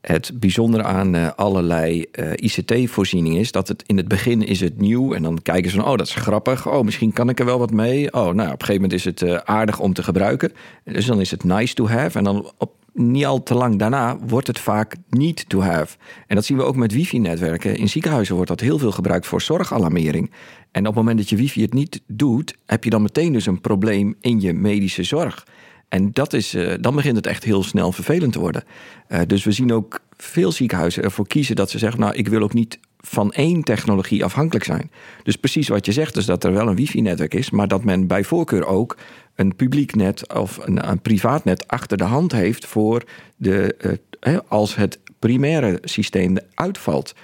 het 0.01 0.31
bijzondere 0.33 0.83
aan 0.83 1.15
uh, 1.15 1.29
allerlei 1.35 2.05
uh, 2.11 2.31
ICT-voorzieningen 2.35 3.39
is 3.39 3.51
dat 3.51 3.67
het 3.67 3.83
in 3.85 3.97
het 3.97 4.07
begin 4.07 4.41
is 4.41 4.59
het 4.59 4.79
nieuw 4.79 5.13
en 5.13 5.23
dan 5.23 5.41
kijken 5.41 5.71
ze 5.71 5.77
van, 5.77 5.85
oh 5.85 5.97
dat 5.97 6.07
is 6.07 6.15
grappig, 6.15 6.67
oh 6.67 6.83
misschien 6.83 7.13
kan 7.13 7.29
ik 7.29 7.39
er 7.39 7.45
wel 7.45 7.59
wat 7.59 7.71
mee. 7.71 8.13
Oh, 8.13 8.21
nou 8.21 8.31
op 8.31 8.37
een 8.37 8.49
gegeven 8.49 8.73
moment 8.73 8.93
is 8.93 9.05
het 9.05 9.21
uh, 9.21 9.35
aardig 9.35 9.79
om 9.79 9.93
te 9.93 10.03
gebruiken. 10.03 10.51
Dus 10.83 11.05
dan 11.05 11.19
is 11.19 11.31
het 11.31 11.43
nice 11.43 11.73
to 11.73 11.87
have 11.87 12.17
en 12.17 12.23
dan 12.23 12.51
op 12.57 12.77
niet 12.93 13.25
al 13.25 13.43
te 13.43 13.53
lang 13.53 13.79
daarna 13.79 14.17
wordt 14.27 14.47
het 14.47 14.59
vaak 14.59 14.95
niet 15.09 15.49
to 15.49 15.61
have. 15.61 15.97
En 16.27 16.35
dat 16.35 16.45
zien 16.45 16.57
we 16.57 16.63
ook 16.63 16.75
met 16.75 16.93
wifi-netwerken. 16.93 17.75
In 17.75 17.89
ziekenhuizen 17.89 18.35
wordt 18.35 18.49
dat 18.49 18.59
heel 18.59 18.79
veel 18.79 18.91
gebruikt 18.91 19.27
voor 19.27 19.41
zorgalarmering. 19.41 20.31
En 20.71 20.81
op 20.81 20.85
het 20.85 20.95
moment 20.95 21.17
dat 21.17 21.29
je 21.29 21.35
wifi 21.35 21.61
het 21.61 21.73
niet 21.73 22.01
doet, 22.07 22.57
heb 22.65 22.83
je 22.83 22.89
dan 22.89 23.01
meteen 23.01 23.33
dus 23.33 23.45
een 23.45 23.61
probleem 23.61 24.15
in 24.21 24.41
je 24.41 24.53
medische 24.53 25.03
zorg. 25.03 25.45
En 25.89 26.11
dat 26.13 26.33
is, 26.33 26.55
uh, 26.55 26.73
dan 26.79 26.95
begint 26.95 27.15
het 27.15 27.27
echt 27.27 27.43
heel 27.43 27.63
snel 27.63 27.91
vervelend 27.91 28.33
te 28.33 28.39
worden. 28.39 28.63
Uh, 29.09 29.19
dus 29.27 29.43
we 29.43 29.51
zien 29.51 29.73
ook 29.73 29.99
veel 30.17 30.51
ziekenhuizen 30.51 31.03
ervoor 31.03 31.27
kiezen 31.27 31.55
dat 31.55 31.69
ze 31.69 31.77
zeggen: 31.77 31.99
Nou, 31.99 32.15
ik 32.15 32.27
wil 32.27 32.41
ook 32.41 32.53
niet 32.53 32.79
van 32.97 33.31
één 33.31 33.63
technologie 33.63 34.23
afhankelijk 34.23 34.65
zijn. 34.65 34.91
Dus 35.23 35.35
precies 35.35 35.67
wat 35.67 35.85
je 35.85 35.91
zegt, 35.91 36.13
dus 36.13 36.25
dat 36.25 36.43
er 36.43 36.53
wel 36.53 36.67
een 36.67 36.75
wifi-netwerk 36.75 37.33
is, 37.33 37.49
maar 37.49 37.67
dat 37.67 37.83
men 37.83 38.07
bij 38.07 38.23
voorkeur 38.23 38.65
ook 38.65 38.97
een 39.35 39.55
publiek 39.55 39.95
net 39.95 40.33
of 40.33 40.59
een, 40.61 40.89
een 40.89 41.01
privaat 41.01 41.43
net 41.43 41.67
achter 41.67 41.97
de 41.97 42.03
hand 42.03 42.31
heeft 42.31 42.65
voor 42.65 43.03
de, 43.35 43.75
uh, 44.21 44.37
als 44.47 44.75
het 44.75 44.99
primaire 45.19 45.77
systeem 45.81 46.37
uitvalt. 46.53 47.15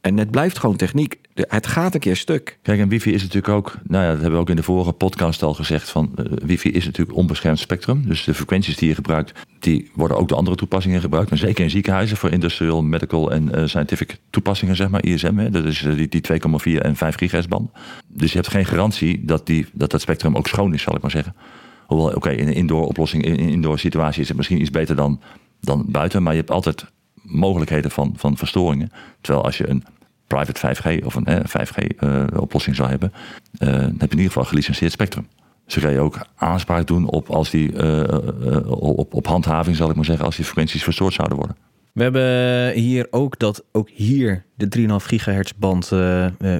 En 0.00 0.18
het 0.18 0.30
blijft 0.30 0.58
gewoon 0.58 0.76
techniek. 0.76 1.18
Het 1.48 1.66
gaat 1.66 1.94
een 1.94 2.00
keer 2.00 2.16
stuk. 2.16 2.58
Kijk, 2.62 2.80
en 2.80 2.88
wifi 2.88 3.12
is 3.12 3.22
natuurlijk 3.22 3.54
ook, 3.54 3.74
nou 3.82 4.04
ja, 4.04 4.10
dat 4.10 4.20
hebben 4.20 4.36
we 4.36 4.42
ook 4.42 4.50
in 4.50 4.56
de 4.56 4.62
vorige 4.62 4.92
podcast 4.92 5.42
al 5.42 5.54
gezegd, 5.54 5.90
van 5.90 6.14
uh, 6.16 6.24
wifi 6.44 6.70
is 6.70 6.84
natuurlijk 6.84 7.16
onbeschermd 7.16 7.58
spectrum. 7.58 8.06
Dus 8.06 8.24
de 8.24 8.34
frequenties 8.34 8.76
die 8.76 8.88
je 8.88 8.94
gebruikt, 8.94 9.32
die 9.58 9.90
worden 9.94 10.16
ook 10.16 10.28
door 10.28 10.36
andere 10.36 10.56
toepassingen 10.56 11.00
gebruikt. 11.00 11.30
En 11.30 11.38
zeker 11.38 11.64
in 11.64 11.70
ziekenhuizen 11.70 12.16
voor 12.16 12.30
industrial, 12.30 12.82
medical 12.82 13.30
en 13.32 13.58
uh, 13.58 13.66
scientific 13.66 14.18
toepassingen, 14.30 14.76
zeg 14.76 14.88
maar, 14.88 15.04
ISM. 15.04 15.36
Hè, 15.36 15.50
dat 15.50 15.64
is 15.64 15.82
uh, 15.82 15.96
die, 15.96 16.08
die 16.08 16.22
2,4 16.76 16.80
en 16.80 16.96
5 16.96 17.14
gigahertz 17.14 17.48
band. 17.48 17.70
Dus 18.08 18.30
je 18.30 18.36
hebt 18.36 18.50
geen 18.50 18.66
garantie 18.66 19.24
dat, 19.24 19.46
die, 19.46 19.66
dat 19.72 19.90
dat 19.90 20.00
spectrum 20.00 20.36
ook 20.36 20.48
schoon 20.48 20.74
is, 20.74 20.82
zal 20.82 20.96
ik 20.96 21.02
maar 21.02 21.10
zeggen. 21.10 21.34
Hoewel, 21.86 22.14
oké, 22.14 22.30
in 22.30 22.48
een 22.48 22.54
indoor 22.54 22.86
oplossing, 22.86 23.24
in 23.24 23.32
een 23.32 23.48
indoor 23.48 23.78
situatie 23.78 24.22
is 24.22 24.28
het 24.28 24.36
misschien 24.36 24.60
iets 24.60 24.70
beter 24.70 24.96
dan, 24.96 25.20
dan 25.60 25.84
buiten. 25.88 26.22
Maar 26.22 26.32
je 26.32 26.38
hebt 26.38 26.50
altijd 26.50 26.86
mogelijkheden 27.22 27.90
van, 27.90 28.14
van 28.16 28.36
verstoringen. 28.36 28.90
Terwijl 29.20 29.44
als 29.44 29.58
je 29.58 29.68
een 29.68 29.84
private 30.36 30.60
5G 30.60 31.04
of 31.04 31.14
een 31.14 31.26
eh, 31.26 31.36
5G-oplossing 31.44 32.76
zou 32.76 32.88
hebben, 32.88 33.12
uh, 33.58 33.68
dan 33.68 33.78
heb 33.78 33.82
je 33.82 34.04
in 34.04 34.10
ieder 34.10 34.26
geval 34.26 34.44
gelicenseerd 34.44 34.92
spectrum. 34.92 35.26
Dus 35.64 35.74
dan 35.74 35.82
kan 35.82 35.92
je 35.92 36.00
ook 36.00 36.18
aanspraak 36.36 36.86
doen 36.86 37.06
op, 37.06 37.30
als 37.30 37.50
die, 37.50 37.72
uh, 37.72 38.70
op, 38.70 39.14
op 39.14 39.26
handhaving, 39.26 39.76
zal 39.76 39.90
ik 39.90 39.96
maar 39.96 40.04
zeggen, 40.04 40.24
als 40.24 40.36
die 40.36 40.44
frequenties 40.44 40.82
verstoord 40.82 41.12
zouden 41.12 41.38
worden. 41.38 41.56
We 41.92 42.02
hebben 42.02 42.82
hier 42.82 43.06
ook 43.10 43.38
dat 43.38 43.64
ook 43.72 43.90
hier 43.90 44.44
de 44.54 44.68
3,5 44.78 45.06
gigahertz 45.06 45.52
band 45.56 45.88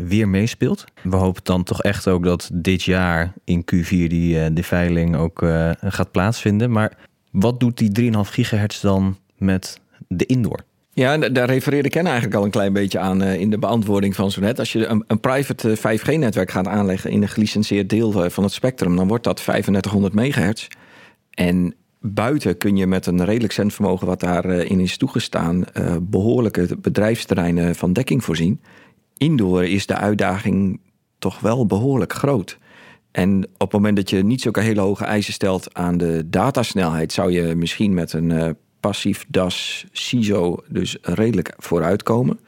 weer 0.08 0.28
meespeelt. 0.28 0.84
We 1.02 1.16
hopen 1.16 1.44
dan 1.44 1.62
toch 1.62 1.82
echt 1.82 2.08
ook 2.08 2.24
dat 2.24 2.50
dit 2.52 2.82
jaar 2.82 3.32
in 3.44 3.64
Q4 3.74 3.88
die, 3.88 4.52
die 4.52 4.64
veiling 4.64 5.16
ook 5.16 5.44
gaat 5.80 6.10
plaatsvinden. 6.10 6.70
Maar 6.70 6.96
wat 7.30 7.60
doet 7.60 7.78
die 7.78 8.12
3,5 8.12 8.20
gigahertz 8.20 8.80
dan 8.80 9.16
met 9.38 9.80
de 10.08 10.26
indoor? 10.26 10.64
Ja, 11.00 11.18
daar 11.18 11.48
refereerde 11.48 11.88
Ken 11.88 12.06
eigenlijk 12.06 12.34
al 12.34 12.44
een 12.44 12.50
klein 12.50 12.72
beetje 12.72 12.98
aan 12.98 13.22
in 13.22 13.50
de 13.50 13.58
beantwoording 13.58 14.14
van 14.14 14.30
zo 14.30 14.40
net. 14.40 14.58
Als 14.58 14.72
je 14.72 14.86
een, 14.86 15.04
een 15.06 15.20
private 15.20 15.76
5G-netwerk 15.78 16.50
gaat 16.50 16.66
aanleggen 16.66 17.10
in 17.10 17.22
een 17.22 17.28
gelicenseerd 17.28 17.88
deel 17.88 18.30
van 18.30 18.44
het 18.44 18.52
spectrum, 18.52 18.96
dan 18.96 19.08
wordt 19.08 19.24
dat 19.24 19.36
3500 19.36 20.14
megahertz. 20.14 20.66
En 21.30 21.74
buiten 22.00 22.58
kun 22.58 22.76
je 22.76 22.86
met 22.86 23.06
een 23.06 23.24
redelijk 23.24 23.52
zendvermogen 23.52 24.06
wat 24.06 24.20
daarin 24.20 24.80
is 24.80 24.96
toegestaan, 24.96 25.64
behoorlijke 26.02 26.76
bedrijfsterreinen 26.80 27.74
van 27.74 27.92
dekking 27.92 28.24
voorzien. 28.24 28.60
Indoor 29.16 29.64
is 29.64 29.86
de 29.86 29.96
uitdaging 29.96 30.80
toch 31.18 31.40
wel 31.40 31.66
behoorlijk 31.66 32.12
groot. 32.12 32.58
En 33.10 33.44
op 33.44 33.60
het 33.60 33.72
moment 33.72 33.96
dat 33.96 34.10
je 34.10 34.24
niet 34.24 34.40
zulke 34.40 34.60
hele 34.60 34.80
hoge 34.80 35.04
eisen 35.04 35.32
stelt 35.32 35.74
aan 35.74 35.98
de 35.98 36.22
datasnelheid, 36.26 37.12
zou 37.12 37.32
je 37.32 37.54
misschien 37.54 37.94
met 37.94 38.12
een 38.12 38.56
passief 38.80 39.24
DAS 39.28 39.86
CISO 39.92 40.62
dus 40.68 40.96
redelijk 41.02 41.52
vooruitkomen. 41.58 42.40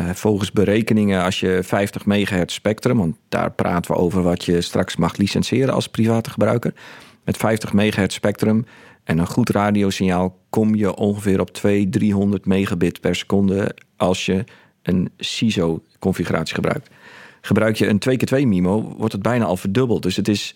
Uh, 0.00 0.10
volgens 0.10 0.52
berekeningen, 0.52 1.22
als 1.22 1.40
je 1.40 1.60
50 1.62 2.06
megahertz 2.06 2.54
spectrum, 2.54 2.96
want 2.96 3.16
daar 3.28 3.52
praten 3.52 3.92
we 3.92 3.98
over 3.98 4.22
wat 4.22 4.44
je 4.44 4.60
straks 4.60 4.96
mag 4.96 5.16
licenseren 5.16 5.74
als 5.74 5.88
private 5.88 6.30
gebruiker. 6.30 6.74
Met 7.24 7.36
50 7.36 7.72
megahertz 7.72 8.14
spectrum 8.14 8.64
en 9.04 9.18
een 9.18 9.26
goed 9.26 9.50
radiosignaal 9.50 10.38
kom 10.50 10.74
je 10.74 10.94
ongeveer 10.94 11.40
op 11.40 11.50
200, 11.50 11.92
300 11.92 12.46
megabit 12.46 13.00
per 13.00 13.14
seconde 13.14 13.76
als 13.96 14.26
je 14.26 14.44
een 14.82 15.10
CISO-configuratie 15.16 16.54
gebruikt. 16.54 16.90
Gebruik 17.40 17.76
je 17.76 17.88
een 17.88 18.02
2x2 18.10 18.46
MIMO, 18.46 18.94
wordt 18.98 19.12
het 19.12 19.22
bijna 19.22 19.44
al 19.44 19.56
verdubbeld. 19.56 20.02
Dus 20.02 20.16
het 20.16 20.28
is 20.28 20.54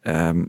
ehm, 0.00 0.44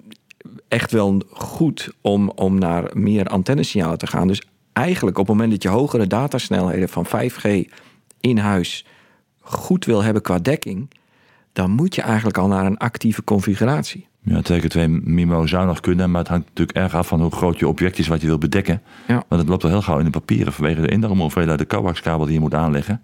echt 0.68 0.92
wel 0.92 1.22
goed 1.30 1.90
om, 2.02 2.30
om 2.30 2.60
naar 2.60 2.90
meer 2.94 3.26
antennesignalen 3.26 3.98
te 3.98 4.08
gaan. 4.08 4.28
Dus 4.28 4.42
eigenlijk 4.74 5.18
op 5.18 5.28
het 5.28 5.36
moment 5.36 5.54
dat 5.54 5.64
je 5.64 5.70
hogere 5.70 6.08
datasnelheden 6.08 6.90
van 6.90 7.06
5G 7.06 7.72
in 8.22 8.38
huis 8.38 8.86
goed 9.40 9.86
wil 9.86 10.04
hebben 10.04 10.22
qua 10.22 10.40
dekking, 10.40 10.90
dan 11.54 11.72
moet 11.72 11.96
je 11.96 12.02
eigenlijk 12.02 12.38
al 12.38 12.48
naar 12.48 12.66
een 12.66 12.78
actieve 12.78 13.24
configuratie. 13.24 14.08
Ja, 14.22 14.42
2x2 14.52 14.90
MIMO 15.04 15.46
zou 15.46 15.66
nog 15.66 15.80
kunnen, 15.80 16.12
maar 16.12 16.20
het 16.20 16.30
hangt 16.30 16.48
natuurlijk 16.48 16.78
erg 16.78 16.96
af 16.96 17.08
van 17.08 17.22
hoe 17.22 17.32
groot 17.32 17.60
je 17.60 17.68
object 17.68 18.00
is 18.00 18.08
wat 18.08 18.22
je 18.22 18.28
wil 18.28 18.38
bedekken. 18.38 18.82
Ja. 19.08 19.24
Want 19.28 19.42
het 19.42 19.50
loopt 19.50 19.64
al 19.64 19.70
heel 19.70 19.82
gauw 19.82 20.00
in 20.00 20.06
de 20.06 20.12
papieren 20.12 20.54
vanwege 20.54 20.82
de 20.82 20.92
enorme 20.92 21.22
hoeveelheid 21.22 21.60
de 21.60 21.68
coaxkabel 21.68 22.26
die 22.26 22.34
je 22.34 22.40
moet 22.40 22.54
aanleggen. 22.54 23.02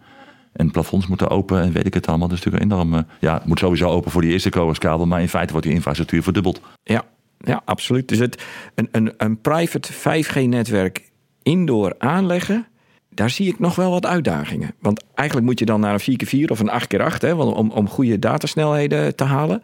En 0.53 0.71
plafonds 0.71 1.07
moeten 1.07 1.29
open 1.29 1.61
en 1.61 1.71
weet 1.71 1.85
ik 1.85 1.93
het 1.93 2.07
allemaal. 2.07 2.27
Dus 2.27 2.37
natuurlijk 2.37 2.63
een 2.63 2.71
enorme, 2.71 3.05
ja, 3.19 3.33
het 3.33 3.45
moet 3.45 3.59
sowieso 3.59 3.89
open 3.89 4.11
voor 4.11 4.21
die 4.21 4.31
eerste 4.31 4.49
coaxkabel, 4.49 5.05
maar 5.05 5.21
in 5.21 5.29
feite 5.29 5.51
wordt 5.51 5.67
die 5.67 5.75
infrastructuur 5.75 6.23
verdubbeld. 6.23 6.61
Ja, 6.83 7.03
ja 7.43 7.61
absoluut. 7.65 8.07
Dus 8.07 8.19
het, 8.19 8.43
een, 8.75 8.87
een, 8.91 9.13
een 9.17 9.41
private 9.41 9.93
5G-netwerk 9.93 11.11
indoor 11.43 11.95
aanleggen, 11.97 12.67
daar 13.09 13.29
zie 13.29 13.47
ik 13.47 13.59
nog 13.59 13.75
wel 13.75 13.91
wat 13.91 14.05
uitdagingen. 14.05 14.75
Want 14.79 15.03
eigenlijk 15.13 15.47
moet 15.47 15.59
je 15.59 15.65
dan 15.65 15.79
naar 15.79 16.01
een 16.05 16.19
4x4 16.19 16.45
of 16.51 16.59
een 16.59 16.81
8x8 16.81 17.17
hè, 17.17 17.33
om, 17.33 17.71
om 17.71 17.89
goede 17.89 18.19
datasnelheden 18.19 19.15
te 19.15 19.23
halen. 19.23 19.63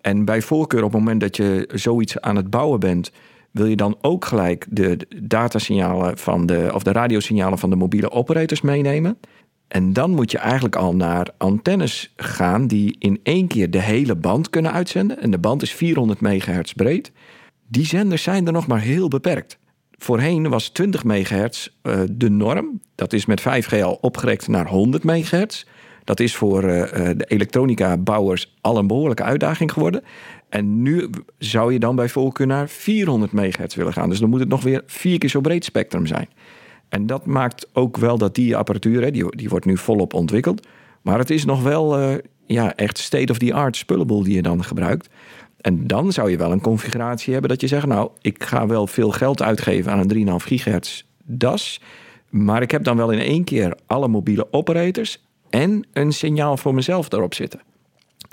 En 0.00 0.24
bij 0.24 0.42
voorkeur 0.42 0.84
op 0.84 0.92
het 0.92 1.00
moment 1.00 1.20
dat 1.20 1.36
je 1.36 1.68
zoiets 1.74 2.20
aan 2.20 2.36
het 2.36 2.50
bouwen 2.50 2.80
bent, 2.80 3.10
wil 3.50 3.66
je 3.66 3.76
dan 3.76 3.96
ook 4.00 4.24
gelijk 4.24 4.66
de 4.70 4.98
datasignalen 5.22 6.18
van 6.18 6.46
de, 6.46 6.70
of 6.74 6.82
de 6.82 6.92
radiosignalen 6.92 7.58
van 7.58 7.70
de 7.70 7.76
mobiele 7.76 8.10
operators 8.10 8.60
meenemen. 8.60 9.18
En 9.68 9.92
dan 9.92 10.10
moet 10.10 10.30
je 10.30 10.38
eigenlijk 10.38 10.76
al 10.76 10.94
naar 10.94 11.28
antennes 11.38 12.12
gaan 12.16 12.66
die 12.66 12.96
in 12.98 13.20
één 13.22 13.46
keer 13.46 13.70
de 13.70 13.80
hele 13.80 14.16
band 14.16 14.50
kunnen 14.50 14.72
uitzenden. 14.72 15.22
En 15.22 15.30
de 15.30 15.38
band 15.38 15.62
is 15.62 15.72
400 15.72 16.20
megahertz 16.20 16.72
breed. 16.72 17.12
Die 17.66 17.86
zenders 17.86 18.22
zijn 18.22 18.46
er 18.46 18.52
nog 18.52 18.66
maar 18.66 18.80
heel 18.80 19.08
beperkt. 19.08 19.58
Voorheen 19.98 20.48
was 20.48 20.68
20 20.68 21.04
megahertz 21.04 21.68
uh, 21.82 22.00
de 22.10 22.30
norm. 22.30 22.80
Dat 22.94 23.12
is 23.12 23.26
met 23.26 23.40
5G 23.40 23.82
al 23.82 23.98
opgerekt 24.00 24.48
naar 24.48 24.68
100 24.68 25.04
megahertz. 25.04 25.64
Dat 26.04 26.20
is 26.20 26.34
voor 26.34 26.64
uh, 26.64 26.90
de 26.92 27.24
elektronica-bouwers 27.28 28.56
al 28.60 28.78
een 28.78 28.86
behoorlijke 28.86 29.22
uitdaging 29.22 29.72
geworden. 29.72 30.02
En 30.48 30.82
nu 30.82 31.10
zou 31.38 31.72
je 31.72 31.78
dan 31.78 31.96
bij 31.96 32.08
voorkeur 32.08 32.46
naar 32.46 32.68
400 32.68 33.32
megahertz 33.32 33.74
willen 33.74 33.92
gaan. 33.92 34.08
Dus 34.08 34.18
dan 34.18 34.28
moet 34.28 34.40
het 34.40 34.48
nog 34.48 34.62
weer 34.62 34.82
vier 34.86 35.18
keer 35.18 35.28
zo 35.28 35.40
breed 35.40 35.64
spectrum 35.64 36.06
zijn. 36.06 36.28
En 36.88 37.06
dat 37.06 37.26
maakt 37.26 37.68
ook 37.72 37.96
wel 37.96 38.18
dat 38.18 38.34
die 38.34 38.56
apparatuur, 38.56 39.12
die, 39.12 39.36
die 39.36 39.48
wordt 39.48 39.64
nu 39.64 39.76
volop 39.76 40.14
ontwikkeld. 40.14 40.66
Maar 41.02 41.18
het 41.18 41.30
is 41.30 41.44
nog 41.44 41.62
wel 41.62 42.00
uh, 42.00 42.14
ja, 42.46 42.74
echt 42.74 42.98
state-of-the-art 42.98 43.76
spullenboel 43.76 44.22
die 44.22 44.34
je 44.34 44.42
dan 44.42 44.64
gebruikt. 44.64 45.08
En 45.60 45.86
dan 45.86 46.12
zou 46.12 46.30
je 46.30 46.36
wel 46.36 46.52
een 46.52 46.60
configuratie 46.60 47.32
hebben 47.32 47.50
dat 47.50 47.60
je 47.60 47.66
zegt... 47.66 47.86
nou, 47.86 48.10
ik 48.20 48.44
ga 48.44 48.66
wel 48.66 48.86
veel 48.86 49.10
geld 49.10 49.42
uitgeven 49.42 49.92
aan 49.92 50.10
een 50.10 50.40
3,5 50.40 50.46
gigahertz 50.46 51.02
DAS... 51.24 51.80
maar 52.28 52.62
ik 52.62 52.70
heb 52.70 52.84
dan 52.84 52.96
wel 52.96 53.10
in 53.10 53.18
één 53.18 53.44
keer 53.44 53.76
alle 53.86 54.08
mobiele 54.08 54.46
operators... 54.50 55.24
en 55.50 55.86
een 55.92 56.12
signaal 56.12 56.56
voor 56.56 56.74
mezelf 56.74 57.08
daarop 57.08 57.34
zitten. 57.34 57.60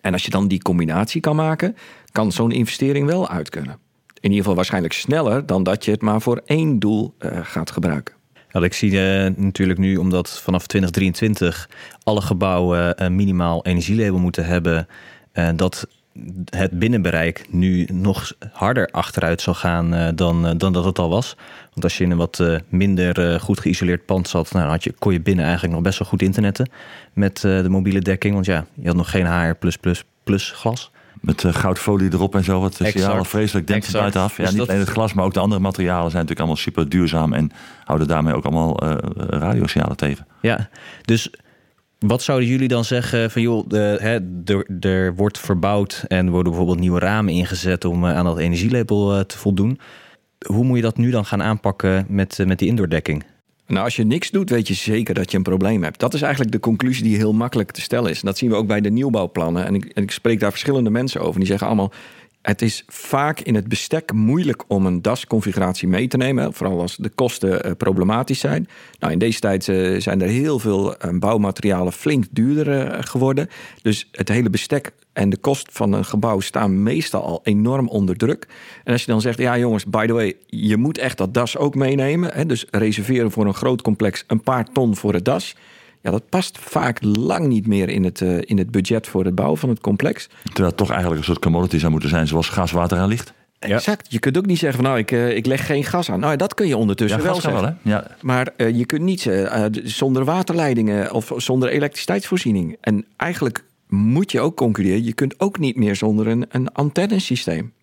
En 0.02 0.14
als 0.14 0.24
je 0.24 0.30
dan 0.30 0.48
die 0.48 0.62
combinatie 0.62 1.22
kan 1.22 1.36
maken... 1.36 1.76
kan 2.12 2.32
zo'n 2.32 2.52
investering 2.52 3.08
wel 3.08 3.30
uit 3.30 3.50
kunnen. 3.50 3.78
In 4.16 4.30
ieder 4.32 4.38
geval 4.38 4.56
waarschijnlijk 4.56 4.94
sneller 4.94 5.46
dan 5.46 5.64
dat 5.64 5.86
je 5.86 5.92
het 5.92 6.02
maar 6.02 6.22
voor 6.22 6.42
één 6.46 6.80
doel 6.80 7.14
uh, 7.20 7.40
gaat 7.42 7.72
gebruiken. 7.72 8.15
Ja, 8.56 8.62
ik 8.62 8.74
zie 8.74 8.92
uh, 8.92 9.36
natuurlijk 9.36 9.80
nu, 9.80 9.98
omdat 9.98 10.42
vanaf 10.42 10.68
2023 10.68 11.70
alle 12.04 12.22
gebouwen 12.22 13.04
een 13.04 13.16
minimaal 13.16 13.66
energielabel 13.66 14.20
moeten 14.20 14.46
hebben, 14.46 14.88
uh, 15.34 15.50
dat 15.56 15.88
het 16.50 16.80
binnenbereik 16.80 17.46
nu 17.50 17.88
nog 17.92 18.34
harder 18.52 18.88
achteruit 18.92 19.42
zal 19.42 19.54
gaan 19.54 20.16
dan, 20.16 20.58
dan 20.58 20.74
dat 20.74 20.86
het 20.86 21.00
al 21.00 21.10
was. 21.10 21.36
Want 21.72 21.84
als 21.84 21.98
je 21.98 22.04
in 22.04 22.12
een 22.12 22.18
wat 22.18 22.44
minder 22.70 23.40
goed 23.40 23.60
geïsoleerd 23.60 24.06
pand 24.06 24.28
zat, 24.28 24.52
nou, 24.52 24.70
had 24.70 24.84
je, 24.84 24.94
kon 25.00 25.14
je 25.14 25.22
binnen 25.22 25.46
eigenlijk 25.46 25.74
nog 25.74 25.84
best 25.84 26.00
wel 26.00 26.08
goed 26.08 26.22
internetten 26.22 26.70
met 27.14 27.42
de 27.42 27.70
mobiele 27.70 28.02
dekking. 28.02 28.34
Want 28.34 28.46
ja, 28.46 28.66
je 28.74 28.88
had 28.88 28.96
nog 28.96 29.10
geen 29.10 29.28
HR 29.28 29.68
glas. 30.30 30.92
Met 31.26 31.44
uh, 31.44 31.54
goudfolie 31.54 32.14
erop 32.14 32.36
en 32.36 32.44
zo. 32.44 32.60
Wat 32.60 32.80
is 32.80 32.94
ja, 32.94 33.24
vreselijk 33.24 33.68
denkt 33.68 33.86
het 33.86 33.96
buitenaf. 33.96 34.38
Ja, 34.38 34.44
dus 34.44 34.50
niet 34.50 34.60
dat... 34.60 34.70
alleen 34.70 34.82
het 34.82 34.90
glas, 34.90 35.14
maar 35.14 35.26
ook 35.26 35.34
de 35.34 35.40
andere 35.40 35.62
materialen 35.62 36.12
zijn 36.12 36.26
natuurlijk 36.26 36.40
allemaal 36.40 36.56
super 36.56 36.90
duurzaam. 36.90 37.34
En 37.34 37.52
houden 37.84 38.08
daarmee 38.08 38.34
ook 38.34 38.46
allemaal 38.46 38.84
uh, 38.84 38.96
radiosignalen 39.16 39.98
tegen. 39.98 40.28
Ja, 40.42 40.70
dus 41.02 41.30
wat 42.00 42.22
zouden 42.22 42.48
jullie 42.48 42.68
dan 42.68 42.86
zeggen 42.86 43.32
van 43.32 43.42
joh, 43.42 43.68
de, 43.68 43.98
hè, 44.02 44.20
er, 44.54 44.90
er 44.90 45.16
wordt 45.16 45.40
verbouwd 45.40 46.06
en 46.08 46.30
worden 46.30 46.52
bijvoorbeeld 46.52 46.80
nieuwe 46.80 47.00
ramen 47.00 47.34
ingezet 47.34 47.86
om 47.86 48.06
aan 48.06 48.26
dat 48.26 48.38
energielabel 48.38 49.26
te 49.26 49.38
voldoen. 49.38 49.80
Hoe 50.48 50.64
moet 50.64 50.76
je 50.76 50.82
dat 50.82 50.98
nu 50.98 51.10
dan 51.12 51.26
gaan 51.26 51.44
aanpakken 51.44 52.06
met, 52.10 52.44
met 52.46 52.60
die 52.60 52.68
indoordekking? 52.68 53.24
Nou, 53.68 53.84
als 53.84 53.96
je 53.96 54.04
niks 54.04 54.32
doet, 54.32 54.50
weet 54.50 54.68
je 54.68 54.74
zeker 54.74 55.14
dat 55.14 55.32
je 55.32 55.38
een 55.38 55.44
probleem 55.44 55.84
hebt. 55.84 56.00
Dat 56.00 56.14
is 56.14 56.22
eigenlijk 56.22 56.52
de 56.52 56.60
conclusie 56.60 57.04
die 57.04 57.18
heel 57.18 57.34
makkelijk 57.34 57.72
te 57.72 57.82
stellen 57.82 58.12
is. 58.12 58.22
Dat 58.22 58.38
zien 58.38 58.50
we 58.50 58.56
ook 58.56 58.68
bij 58.68 58.82
de 58.82 58.90
nieuwbouwplannen. 58.90 59.66
En 59.66 59.76
ik, 59.76 59.86
en 59.86 60.04
ik 60.04 60.12
spreek 60.12 60.40
daar 60.40 60.52
verschillende 60.52 60.90
mensen 60.90 61.22
over. 61.22 61.40
Die 61.40 61.48
zeggen 61.48 61.68
allemaal: 61.68 61.92
het 62.46 62.62
is 62.62 62.84
vaak 62.88 63.40
in 63.40 63.56
het 63.56 63.68
bestek 63.68 64.14
moeilijk 64.14 64.64
om 64.68 64.86
een 64.86 65.02
DAS-configuratie 65.02 65.88
mee 65.88 66.08
te 66.08 66.18
nemen. 66.18 66.54
Vooral 66.54 66.82
als 66.82 66.96
de 66.96 67.10
kosten 67.10 67.66
uh, 67.66 67.72
problematisch 67.78 68.40
zijn. 68.40 68.68
Nou, 69.00 69.14
in 69.14 69.20
deze 69.20 69.40
tijd 69.40 69.68
uh, 69.68 70.00
zijn 70.00 70.22
er 70.22 70.28
heel 70.28 70.60
veel 70.60 71.06
uh, 71.06 71.20
bouwmaterialen 71.20 71.94
flink 71.94 72.26
duurder 72.32 73.04
geworden. 73.04 73.50
Dus 73.82 74.08
het 74.12 74.30
hele 74.30 74.50
bestek 74.50 74.92
en 75.14 75.30
de 75.30 75.38
kost 75.38 75.68
van 75.72 75.94
een 75.94 76.06
gebouw 76.06 76.40
staan 76.40 76.84
meestal 76.84 77.24
al 77.24 77.40
enorm 77.44 77.88
onder 77.88 78.18
druk. 78.18 78.48
En 78.84 78.92
als 78.92 79.04
je 79.04 79.12
dan 79.12 79.22
zegt, 79.22 79.38
ja 79.38 79.58
jongens, 79.58 79.86
by 79.86 80.06
the 80.06 80.14
way, 80.14 80.34
je 80.48 80.78
moet 80.78 80.98
echt 80.98 81.18
dat 81.18 81.34
DAS 81.34 81.58
ook 81.58 81.76
meenemen. 81.76 82.34
Hè, 82.34 82.46
dus 82.46 82.66
reserveren 82.70 83.32
voor 83.32 83.46
een 83.46 83.54
groot 83.54 83.82
complex 83.82 84.24
een 84.28 84.42
paar 84.42 84.72
ton 84.72 84.96
voor 84.96 85.14
het 85.14 85.26
DAS. 85.26 85.56
Ja, 86.06 86.12
dat 86.12 86.30
past 86.30 86.58
vaak 86.58 86.98
lang 87.02 87.48
niet 87.48 87.68
meer 87.68 87.90
in 87.90 88.04
het, 88.04 88.22
uh, 88.22 88.38
in 88.42 88.58
het 88.58 88.72
budget 88.72 89.08
voor 89.08 89.26
het 89.26 89.36
bouwen 89.36 89.60
van 89.60 89.70
het 89.70 89.80
complex. 89.80 90.30
Terwijl 90.44 90.68
het 90.68 90.78
toch 90.78 90.90
eigenlijk 90.90 91.20
een 91.20 91.26
soort 91.26 91.40
commodity 91.40 91.78
zou 91.78 91.92
moeten 91.92 92.10
zijn, 92.10 92.28
zoals 92.28 92.50
gas, 92.50 92.72
water 92.72 92.98
en 92.98 93.08
licht. 93.08 93.34
Ja. 93.60 93.76
Exact. 93.76 94.12
Je 94.12 94.20
kunt 94.20 94.38
ook 94.38 94.46
niet 94.46 94.60
zeggen 94.60 94.82
van 94.82 94.90
nou, 94.90 95.02
ik, 95.02 95.12
uh, 95.12 95.36
ik 95.36 95.46
leg 95.46 95.66
geen 95.66 95.84
gas 95.84 96.12
aan. 96.12 96.20
Nou, 96.20 96.36
dat 96.36 96.54
kun 96.54 96.68
je 96.68 96.78
ondertussen 96.78 97.20
ja, 97.20 97.26
wel 97.26 97.42
zeggen. 97.42 97.62
Wel, 97.62 97.76
hè? 97.82 97.90
Ja. 97.90 98.08
Maar 98.22 98.50
uh, 98.58 98.78
je 98.78 98.86
kunt 98.86 99.02
niet 99.02 99.30
zonder 99.84 100.26
waterleidingen 100.26 101.12
of 101.12 101.32
zonder 101.38 101.70
elektriciteitsvoorziening. 101.70 102.78
En 102.82 103.06
eigenlijk 103.16 103.64
moet 103.88 104.32
je 104.32 104.40
ook 104.40 104.56
concluderen, 104.56 105.04
je 105.04 105.14
kunt 105.14 105.40
ook 105.40 105.60
niet 105.60 105.76
meer 105.76 105.96
zonder 105.96 106.28
een, 106.28 106.46
een 106.50 106.72
antennesysteem. 106.74 107.74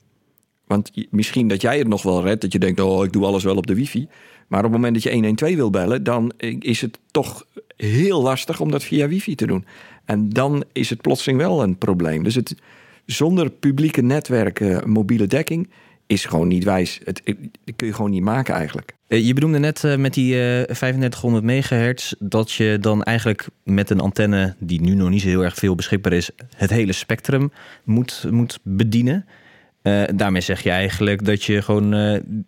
Want 0.73 0.91
misschien 1.11 1.49
dat 1.49 1.61
jij 1.61 1.79
het 1.79 1.88
nog 1.88 2.02
wel 2.02 2.23
redt, 2.23 2.41
dat 2.41 2.52
je 2.52 2.59
denkt, 2.59 2.81
oh, 2.81 3.05
ik 3.05 3.12
doe 3.12 3.25
alles 3.25 3.45
wel 3.45 3.57
op 3.57 3.67
de 3.67 3.75
wifi. 3.75 4.09
Maar 4.49 4.59
op 4.59 4.64
het 4.64 4.75
moment 4.75 4.95
dat 4.95 5.02
je 5.02 5.12
112 5.12 5.55
wil 5.55 5.71
bellen, 5.71 6.05
dan 6.05 6.33
is 6.59 6.81
het 6.81 6.99
toch 7.11 7.47
heel 7.76 8.23
lastig 8.23 8.61
om 8.61 8.71
dat 8.71 8.85
via 8.85 9.09
wifi 9.09 9.35
te 9.35 9.47
doen. 9.47 9.64
En 10.05 10.29
dan 10.29 10.64
is 10.73 10.91
het 10.91 11.00
plotseling 11.00 11.38
wel 11.38 11.62
een 11.62 11.79
probleem. 11.79 12.23
Dus 12.23 12.35
het, 12.35 12.55
zonder 13.07 13.50
publieke 13.50 14.02
netwerken, 14.02 14.91
mobiele 14.91 15.26
dekking, 15.26 15.69
is 16.07 16.25
gewoon 16.25 16.49
niet 16.49 16.64
wijs. 16.64 17.00
Het, 17.05 17.23
kun 17.76 17.87
je 17.87 17.93
gewoon 17.93 18.11
niet 18.11 18.23
maken 18.23 18.55
eigenlijk. 18.55 18.95
Je 19.07 19.33
bedoelde 19.33 19.59
net 19.59 19.83
uh, 19.83 19.97
met 19.97 20.14
die 20.14 20.35
uh, 20.35 20.62
3500 20.62 21.45
megahertz 21.45 22.12
dat 22.19 22.52
je 22.52 22.79
dan 22.81 23.02
eigenlijk 23.02 23.49
met 23.64 23.91
een 23.91 24.00
antenne 24.00 24.57
die 24.59 24.81
nu 24.81 24.95
nog 24.95 25.11
niet 25.11 25.21
zo 25.21 25.29
heel 25.29 25.45
erg 25.45 25.55
veel 25.55 25.75
beschikbaar 25.75 26.12
is, 26.12 26.31
het 26.57 26.71
hele 26.71 26.93
spectrum 26.93 27.52
moet, 27.85 28.25
moet 28.31 28.59
bedienen. 28.62 29.26
Uh, 29.83 30.03
daarmee 30.15 30.41
zeg 30.41 30.62
je 30.62 30.71
eigenlijk 30.71 31.25
dat 31.25 31.45
je 31.45 31.62
gewoon 31.62 31.95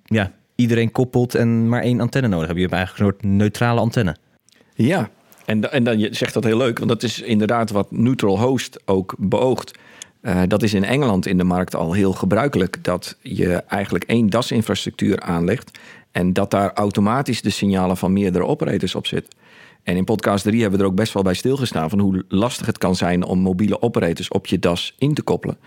ja, 0.05 0.33
iedereen 0.55 0.93
koppelt 0.93 1.35
en 1.35 1.69
maar 1.69 1.83
één 1.83 2.00
antenne 2.00 2.29
nodig 2.29 2.47
hebt. 2.47 2.59
Je 2.59 2.67
hebt 2.67 2.76
eigenlijk 2.76 3.05
een 3.05 3.19
soort 3.19 3.33
neutrale 3.35 3.81
antenne. 3.81 4.17
Ja, 4.75 5.11
en, 5.45 5.73
en 5.73 5.85
dan 5.85 5.99
je 5.99 6.09
zegt 6.14 6.35
dat 6.35 6.45
heel 6.45 6.57
leuk, 6.57 6.79
want 6.79 6.91
dat 6.91 7.03
is 7.03 7.21
inderdaad 7.21 7.71
wat 7.71 7.91
Neutral 7.91 8.41
Host 8.41 8.81
ook 8.85 9.14
beoogt. 9.19 9.79
Uh, 10.23 10.43
dat 10.49 10.62
is 10.62 10.75
in 10.75 10.85
Engeland 10.85 11.26
in 11.26 11.37
de 11.37 11.45
markt 11.45 11.75
al 11.75 11.93
heel 11.93 12.12
gebruikelijk. 12.12 12.85
Dat 12.85 13.17
je 13.21 13.55
eigenlijk 13.55 14.05
één 14.05 14.31
DAS-infrastructuur 14.31 15.21
aanlegt. 15.21 15.79
En 16.11 16.33
dat 16.33 16.50
daar 16.50 16.73
automatisch 16.73 17.43
de 17.43 17.50
signalen 17.50 17.97
van 17.97 18.12
meerdere 18.12 18.47
operators 18.47 18.95
op 18.95 19.07
zitten. 19.07 19.33
En 19.83 19.97
in 19.97 20.05
podcast 20.05 20.45
3 20.45 20.61
hebben 20.61 20.79
we 20.79 20.85
er 20.85 20.91
ook 20.91 20.97
best 20.97 21.12
wel 21.12 21.23
bij 21.23 21.35
stilgestaan 21.35 21.91
van 21.91 21.99
hoe 21.99 22.25
lastig 22.29 22.67
het 22.67 22.79
kan 22.79 22.97
zijn 22.97 23.25
om 23.25 23.38
mobiele 23.38 23.83
operators 23.83 24.29
op 24.29 24.47
je 24.47 24.59
DAS 24.59 24.95
in 24.99 25.14
te 25.14 25.23
koppelen. 25.23 25.59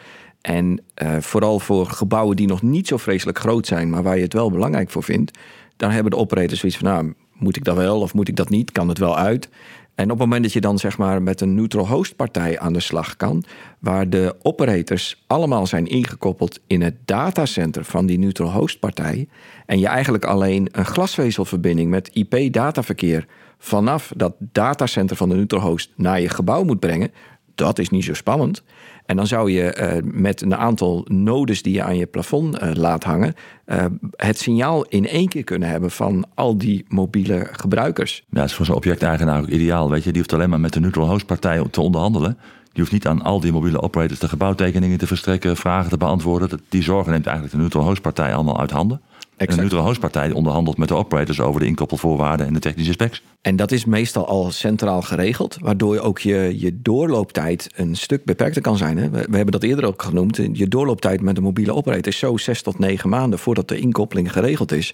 En 0.48 0.82
uh, 1.04 1.18
vooral 1.20 1.60
voor 1.60 1.86
gebouwen 1.86 2.36
die 2.36 2.48
nog 2.48 2.62
niet 2.62 2.88
zo 2.88 2.98
vreselijk 2.98 3.40
groot 3.40 3.68
zijn, 3.68 3.90
maar 3.90 4.04
waar 4.04 4.16
je 4.16 4.24
het 4.24 4.34
wel 4.34 4.52
belangrijk 4.52 4.90
voor 4.90 5.04
vindt, 5.04 5.38
dan 5.78 5.92
hebben 5.92 6.12
de 6.12 6.18
operators 6.18 6.60
zoiets 6.60 6.78
van, 6.78 6.88
nou, 6.88 7.14
moet 7.34 7.56
ik 7.56 7.64
dat 7.64 7.76
wel 7.76 8.00
of 8.00 8.14
moet 8.14 8.28
ik 8.28 8.36
dat 8.36 8.50
niet? 8.50 8.72
Kan 8.72 8.88
het 8.88 8.98
wel 8.98 9.18
uit? 9.18 9.50
En 9.96 10.04
op 10.04 10.10
het 10.10 10.20
moment 10.20 10.44
dat 10.44 10.54
je 10.54 10.62
dan 10.62 10.80
zeg 10.80 10.98
maar 10.98 11.22
met 11.22 11.42
een 11.42 11.56
neutral 11.56 11.88
host 11.88 12.16
partij 12.16 12.60
aan 12.60 12.74
de 12.74 12.80
slag 12.80 13.16
kan, 13.16 13.44
waar 13.80 14.10
de 14.10 14.36
operators 14.42 15.24
allemaal 15.28 15.68
zijn 15.68 15.88
ingekoppeld 15.88 16.60
in 16.68 16.82
het 16.82 16.96
datacenter 17.06 17.86
van 17.86 18.06
die 18.06 18.20
neutral 18.20 18.52
host 18.52 18.80
partij, 18.80 19.28
en 19.66 19.80
je 19.80 19.88
eigenlijk 19.88 20.26
alleen 20.26 20.68
een 20.72 20.86
glasvezelverbinding 20.86 21.90
met 21.90 22.10
IP-dataverkeer 22.14 23.26
vanaf 23.58 24.12
dat 24.16 24.36
datacenter 24.40 25.16
van 25.16 25.30
de 25.30 25.36
neutral 25.36 25.62
host 25.62 25.92
naar 25.96 26.22
je 26.22 26.30
gebouw 26.30 26.64
moet 26.64 26.80
brengen, 26.80 27.12
dat 27.56 27.80
is 27.80 27.90
niet 27.90 28.04
zo 28.04 28.14
spannend. 28.14 28.64
En 29.08 29.16
dan 29.16 29.28
zou 29.28 29.52
je 29.52 29.72
eh, 29.72 30.04
met 30.04 30.42
een 30.42 30.56
aantal 30.56 31.06
nodes 31.10 31.62
die 31.62 31.74
je 31.74 31.84
aan 31.84 31.98
je 31.98 32.06
plafond 32.06 32.64
uh, 32.64 32.72
laat 32.74 33.04
hangen, 33.04 33.34
uh, 33.66 33.86
het 34.16 34.38
signaal 34.38 34.86
in 34.86 35.08
één 35.08 35.28
keer 35.28 35.44
kunnen 35.44 35.70
hebben 35.70 35.92
van 35.92 36.26
al 36.36 36.58
die 36.58 36.86
mobiele 36.88 37.48
gebruikers. 37.52 38.24
Ja, 38.30 38.40
dat 38.40 38.50
is 38.50 38.54
voor 38.54 38.66
zo'n 38.66 38.76
objecteigenaar 38.76 39.42
ook 39.42 39.48
ideaal. 39.48 39.90
Weet 39.90 40.04
je, 40.04 40.10
die 40.10 40.18
hoeft 40.18 40.34
alleen 40.34 40.50
maar 40.50 40.60
met 40.60 40.74
de 40.74 40.80
neutral 40.80 41.10
host 41.10 41.26
partij 41.26 41.64
te 41.72 41.82
onderhandelen. 41.82 42.38
Je 42.74 42.80
hoeft 42.80 42.92
niet 42.92 43.08
aan 43.08 43.22
al 43.22 43.40
die 43.40 43.52
mobiele 43.52 43.82
operators 43.82 44.20
de 44.20 44.28
gebouwtekeningen 44.28 44.98
te 44.98 45.08
verstrekken, 45.08 45.58
vragen 45.58 45.90
te 45.90 45.98
beantwoorden. 45.98 46.62
Die 46.70 46.84
zorgen 46.84 47.12
neemt 47.12 47.26
eigenlijk 47.26 47.56
de 47.56 47.62
neutral 47.62 47.84
host 47.84 48.02
partij 48.02 48.34
allemaal 48.34 48.60
uit 48.60 48.72
handen. 48.72 49.02
Exact. 49.38 49.50
En 49.50 49.56
de 49.56 49.62
neutral 49.62 49.86
host 49.86 50.00
partij 50.00 50.32
onderhandelt 50.32 50.78
met 50.78 50.88
de 50.88 50.96
operators 50.96 51.40
over 51.40 51.60
de 51.60 51.66
inkoppelvoorwaarden 51.66 52.48
en 52.48 52.54
de 52.54 52.60
technische 52.60 52.92
specs. 52.92 53.22
En 53.42 53.56
dat 53.56 53.72
is 53.72 53.86
meestal 53.86 54.28
al 54.28 54.52
centraal 54.52 55.02
geregeld, 55.02 55.58
waardoor 55.62 56.00
ook 56.00 56.20
je, 56.20 56.60
je 56.60 56.82
doorlooptijd 56.82 57.70
een 57.76 57.96
stuk 57.96 58.26
beperkter 58.26 58.62
kan 58.62 58.78
zijn. 58.78 58.98
Hè? 58.98 59.10
We, 59.10 59.28
we, 59.30 59.36
hebben 59.36 59.52
dat 59.52 59.64
eerder 59.64 59.86
ook 59.86 60.02
genoemd. 60.02 60.40
Je 60.54 60.68
doorlooptijd 60.68 61.22
met 61.22 61.38
een 61.38 61.44
mobiele 61.44 61.74
operator 61.74 62.08
is 62.08 62.18
zo 62.18 62.38
zes 62.38 62.62
tot 62.62 62.80
negen 62.80 63.10
maanden 63.10 63.40
voordat 63.40 63.68
de 63.68 63.80
inkoppeling 63.80 64.32
geregeld 64.32 64.72
is. 64.72 64.94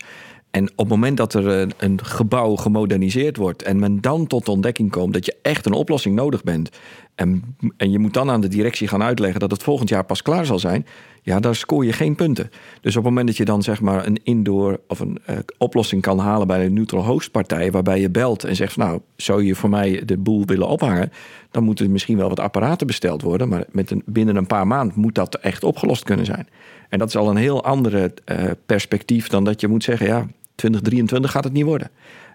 En 0.52 0.64
op 0.64 0.78
het 0.78 0.88
moment 0.88 1.18
dat 1.18 1.34
er 1.34 1.48
een, 1.48 1.72
een, 1.78 2.04
gebouw 2.04 2.56
gemoderniseerd 2.56 3.38
wordt 3.38 3.62
en 3.62 3.80
men 3.80 4.02
dan 4.02 4.28
tot 4.28 4.46
de 4.46 4.52
ontdekking 4.52 4.92
komt 4.92 5.14
dat 5.14 5.26
je 5.26 5.36
echt 5.42 5.66
een 5.66 5.74
oplossing 5.74 6.16
nodig 6.16 6.44
bent. 6.44 6.70
En, 7.16 7.56
en 7.78 7.92
je 7.92 8.00
moet 8.00 8.14
dan 8.14 8.30
aan 8.30 8.42
de 8.42 8.48
directie 8.48 8.88
gaan 8.88 9.04
uitleggen 9.04 9.40
dat 9.40 9.52
het 9.52 9.64
volgend 9.64 9.90
jaar 9.90 10.06
pas 10.06 10.22
klaar 10.22 10.46
zal 10.46 10.60
zijn. 10.60 10.86
Ja, 11.26 11.40
daar 11.40 11.56
scoor 11.56 11.86
je 11.86 11.94
geen 11.94 12.16
punten. 12.16 12.50
Dus 12.82 12.96
op 12.96 13.04
het 13.04 13.04
moment 13.04 13.28
dat 13.28 13.38
je 13.38 13.46
dan 13.46 13.64
zeg 13.64 13.82
maar 13.82 14.06
een 14.06 14.20
indoor 14.24 14.80
of 14.88 15.00
een 15.00 15.20
uh, 15.30 15.38
oplossing 15.58 16.02
kan 16.02 16.20
halen 16.20 16.48
bij 16.48 16.66
een 16.66 16.74
neutral 16.74 17.06
host 17.06 17.32
partij, 17.32 17.72
waarbij 17.72 18.00
je 18.00 18.10
belt 18.10 18.44
en 18.44 18.56
zegt: 18.56 18.78
Nou, 18.78 19.02
zou 19.16 19.44
je 19.44 19.56
voor 19.56 19.70
mij 19.70 20.02
de 20.06 20.18
boel 20.18 20.46
willen 20.46 20.68
ophangen? 20.68 21.12
Dan 21.52 21.64
moeten 21.64 21.92
misschien 21.92 22.18
wel 22.18 22.30
wat 22.30 22.40
apparaten 22.40 22.88
besteld 22.88 23.22
worden. 23.22 23.50
Maar 23.50 23.66
met 23.72 23.92
een, 23.92 24.04
binnen 24.06 24.36
een 24.36 24.48
paar 24.48 24.68
maanden 24.68 25.00
moet 25.00 25.16
dat 25.16 25.36
echt 25.36 25.64
opgelost 25.64 26.04
kunnen 26.04 26.26
zijn. 26.26 26.48
En 26.90 27.00
dat 27.00 27.08
is 27.08 27.16
al 27.16 27.30
een 27.30 27.36
heel 27.36 27.64
andere 27.64 28.14
uh, 28.32 28.44
perspectief 28.66 29.28
dan 29.28 29.44
dat 29.44 29.62
je 29.62 29.68
moet 29.68 29.84
zeggen: 29.84 30.08
Ja, 30.08 30.28
2023 30.56 31.32
gaat 31.32 31.44
het 31.44 31.54
niet 31.54 31.66
worden. 31.66 31.90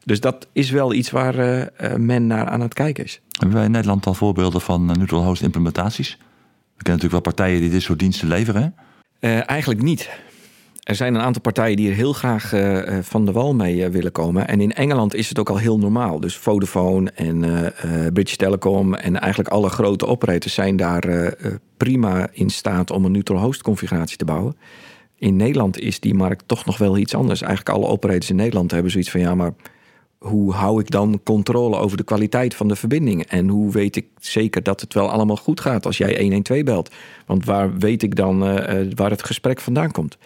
Dus 0.05 0.21
dat 0.21 0.47
is 0.53 0.71
wel 0.71 0.93
iets 0.93 1.11
waar 1.11 1.39
uh, 1.39 1.95
men 1.95 2.27
naar 2.27 2.47
aan 2.47 2.61
het 2.61 2.75
kijken 2.75 3.05
is. 3.05 3.21
Hebben 3.39 3.57
wij 3.57 3.67
in 3.67 3.73
Nederland 3.73 4.07
al 4.07 4.15
voorbeelden 4.15 4.61
van 4.61 4.87
neutral 4.87 5.25
host 5.25 5.43
implementaties? 5.43 6.19
We 6.79 6.85
kennen 6.85 7.03
natuurlijk 7.03 7.13
wel 7.13 7.35
partijen 7.35 7.61
die 7.61 7.71
dit 7.71 7.83
soort 7.83 7.99
diensten 7.99 8.29
leveren. 8.29 8.75
Uh, 9.21 9.51
eigenlijk 9.51 9.83
niet. 9.83 10.11
Er 10.83 10.95
zijn 10.95 11.15
een 11.15 11.21
aantal 11.21 11.43
partijen 11.43 11.77
die 11.77 11.89
er 11.89 11.95
heel 11.95 12.13
graag 12.13 12.53
uh, 12.53 12.99
van 13.03 13.25
de 13.25 13.33
wal 13.33 13.55
mee 13.55 13.89
willen 13.89 14.13
komen. 14.13 14.49
En 14.49 14.61
in 14.61 14.73
Engeland 14.73 15.15
is 15.15 15.29
het 15.29 15.39
ook 15.39 15.51
al 15.51 15.57
heel 15.57 15.79
normaal. 15.79 16.21
Dus 16.21 16.37
Vodafone 16.37 17.11
en 17.11 17.73
British 18.13 18.35
Telecom 18.35 18.95
en 18.95 19.21
eigenlijk 19.21 19.53
alle 19.53 19.69
grote 19.69 20.07
operators 20.07 20.55
zijn 20.55 20.77
daar 20.77 21.35
prima 21.77 22.29
in 22.33 22.51
staat 22.51 22.91
om 22.91 23.05
een 23.05 23.13
neutral 23.13 23.41
host 23.41 23.63
configuratie 23.63 24.17
te 24.17 24.25
bouwen. 24.25 24.57
In 25.17 25.37
Nederland 25.37 25.81
is 25.81 26.01
die 26.01 26.15
markt 26.15 26.45
toch 26.47 26.65
nog 26.65 26.79
wel 26.79 26.97
iets 26.97 27.15
anders. 27.15 27.41
Eigenlijk 27.41 27.77
alle 27.77 27.87
operators 27.87 28.31
in 28.31 28.37
Nederland 28.37 28.71
hebben 28.71 28.91
zoiets 28.91 29.11
van 29.11 29.21
ja, 29.21 29.35
maar 29.35 29.53
hoe 30.19 30.53
hou 30.53 30.81
ik 30.81 30.91
dan 30.91 31.21
controle 31.25 31.77
over 31.77 31.97
de 31.97 32.05
kwaliteit 32.05 32.55
van 32.55 32.69
de 32.69 32.77
verbinding? 32.77 33.27
En 33.27 33.49
hoe 33.49 33.73
weet 33.73 33.97
ik 33.97 34.07
zeker 34.21 34.63
dat 34.63 34.81
het 34.81 34.95
wel 34.95 35.11
allemaal 35.11 35.37
goed 35.37 35.61
gaat 35.61 35.87
als 35.87 35.99
jij 35.99 36.21
112 36.21 36.63
belt? 36.63 36.91
Want 37.27 37.45
waar 37.45 37.79
weet 37.79 38.03
ik 38.03 38.17
dan 38.17 38.49
uh, 38.49 38.81
waar 38.95 39.11
het 39.11 39.25
gesprek 39.25 39.61
vandaan 39.61 39.91
komt? 39.91 40.19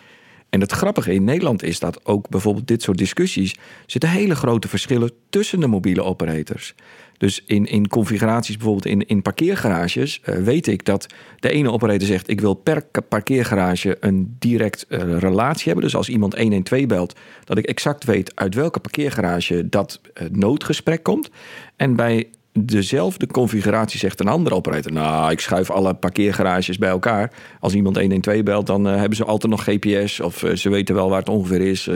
En 0.48 0.60
het 0.60 0.72
grappige 0.72 1.14
in 1.14 1.24
Nederland 1.24 1.62
is 1.62 1.78
dat 1.78 2.06
ook 2.06 2.28
bijvoorbeeld 2.28 2.66
dit 2.66 2.82
soort 2.82 2.98
discussies 2.98 3.56
zitten 3.86 4.10
hele 4.10 4.34
grote 4.34 4.68
verschillen 4.68 5.12
tussen 5.30 5.60
de 5.60 5.66
mobiele 5.66 6.02
operators. 6.02 6.74
Dus 7.22 7.42
in, 7.46 7.66
in 7.66 7.88
configuraties, 7.88 8.56
bijvoorbeeld 8.56 8.86
in, 8.86 9.06
in 9.06 9.22
parkeergarages, 9.22 10.20
uh, 10.24 10.34
weet 10.34 10.66
ik 10.66 10.84
dat 10.84 11.06
de 11.38 11.50
ene 11.50 11.70
operator 11.70 12.06
zegt: 12.06 12.28
ik 12.28 12.40
wil 12.40 12.54
per 12.54 12.84
parkeergarage 13.08 13.96
een 14.00 14.36
direct 14.38 14.86
uh, 14.88 15.18
relatie 15.18 15.64
hebben. 15.64 15.84
Dus 15.84 15.96
als 15.96 16.08
iemand 16.08 16.38
112 16.38 16.86
belt, 16.86 17.16
dat 17.44 17.58
ik 17.58 17.66
exact 17.66 18.04
weet 18.04 18.32
uit 18.34 18.54
welke 18.54 18.80
parkeergarage 18.80 19.68
dat 19.68 20.00
uh, 20.14 20.28
noodgesprek 20.30 21.02
komt. 21.02 21.30
En 21.76 21.96
bij 21.96 22.28
dezelfde 22.52 23.26
configuratie 23.26 23.98
zegt 23.98 24.20
een 24.20 24.28
andere 24.28 24.54
operator: 24.54 24.92
Nou, 24.92 25.30
ik 25.30 25.40
schuif 25.40 25.70
alle 25.70 25.94
parkeergarages 25.94 26.78
bij 26.78 26.90
elkaar. 26.90 27.32
Als 27.60 27.74
iemand 27.74 27.96
112 27.96 28.42
belt, 28.42 28.66
dan 28.66 28.84
hebben 28.84 29.16
ze 29.16 29.24
altijd 29.24 29.52
nog 29.52 29.64
GPS 29.64 30.20
of 30.20 30.44
ze 30.54 30.68
weten 30.68 30.94
wel 30.94 31.08
waar 31.08 31.18
het 31.18 31.28
ongeveer 31.28 31.60
is. 31.60 31.90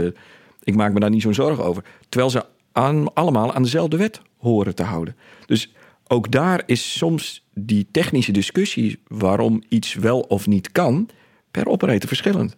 ik 0.63 0.75
maak 0.75 0.93
me 0.93 1.01
daar 1.01 1.11
niet 1.11 1.23
zo'n 1.23 1.35
zorgen 1.35 1.65
over. 1.65 1.85
Terwijl 2.09 2.31
ze 2.31 2.45
aan, 2.77 3.15
allemaal 3.15 3.53
aan 3.53 3.63
dezelfde 3.63 3.97
wet 3.97 4.21
horen 4.37 4.75
te 4.75 4.83
houden. 4.83 5.17
Dus 5.47 5.73
ook 6.07 6.31
daar 6.31 6.63
is 6.67 6.99
soms 6.99 7.47
die 7.55 7.87
technische 7.91 8.33
discussie 8.33 8.99
waarom 9.07 9.63
iets 9.69 9.95
wel 9.95 10.21
of 10.21 10.47
niet 10.47 10.73
kan, 10.73 11.09
per 11.51 11.69
operator 11.69 12.09
verschillend. 12.09 12.57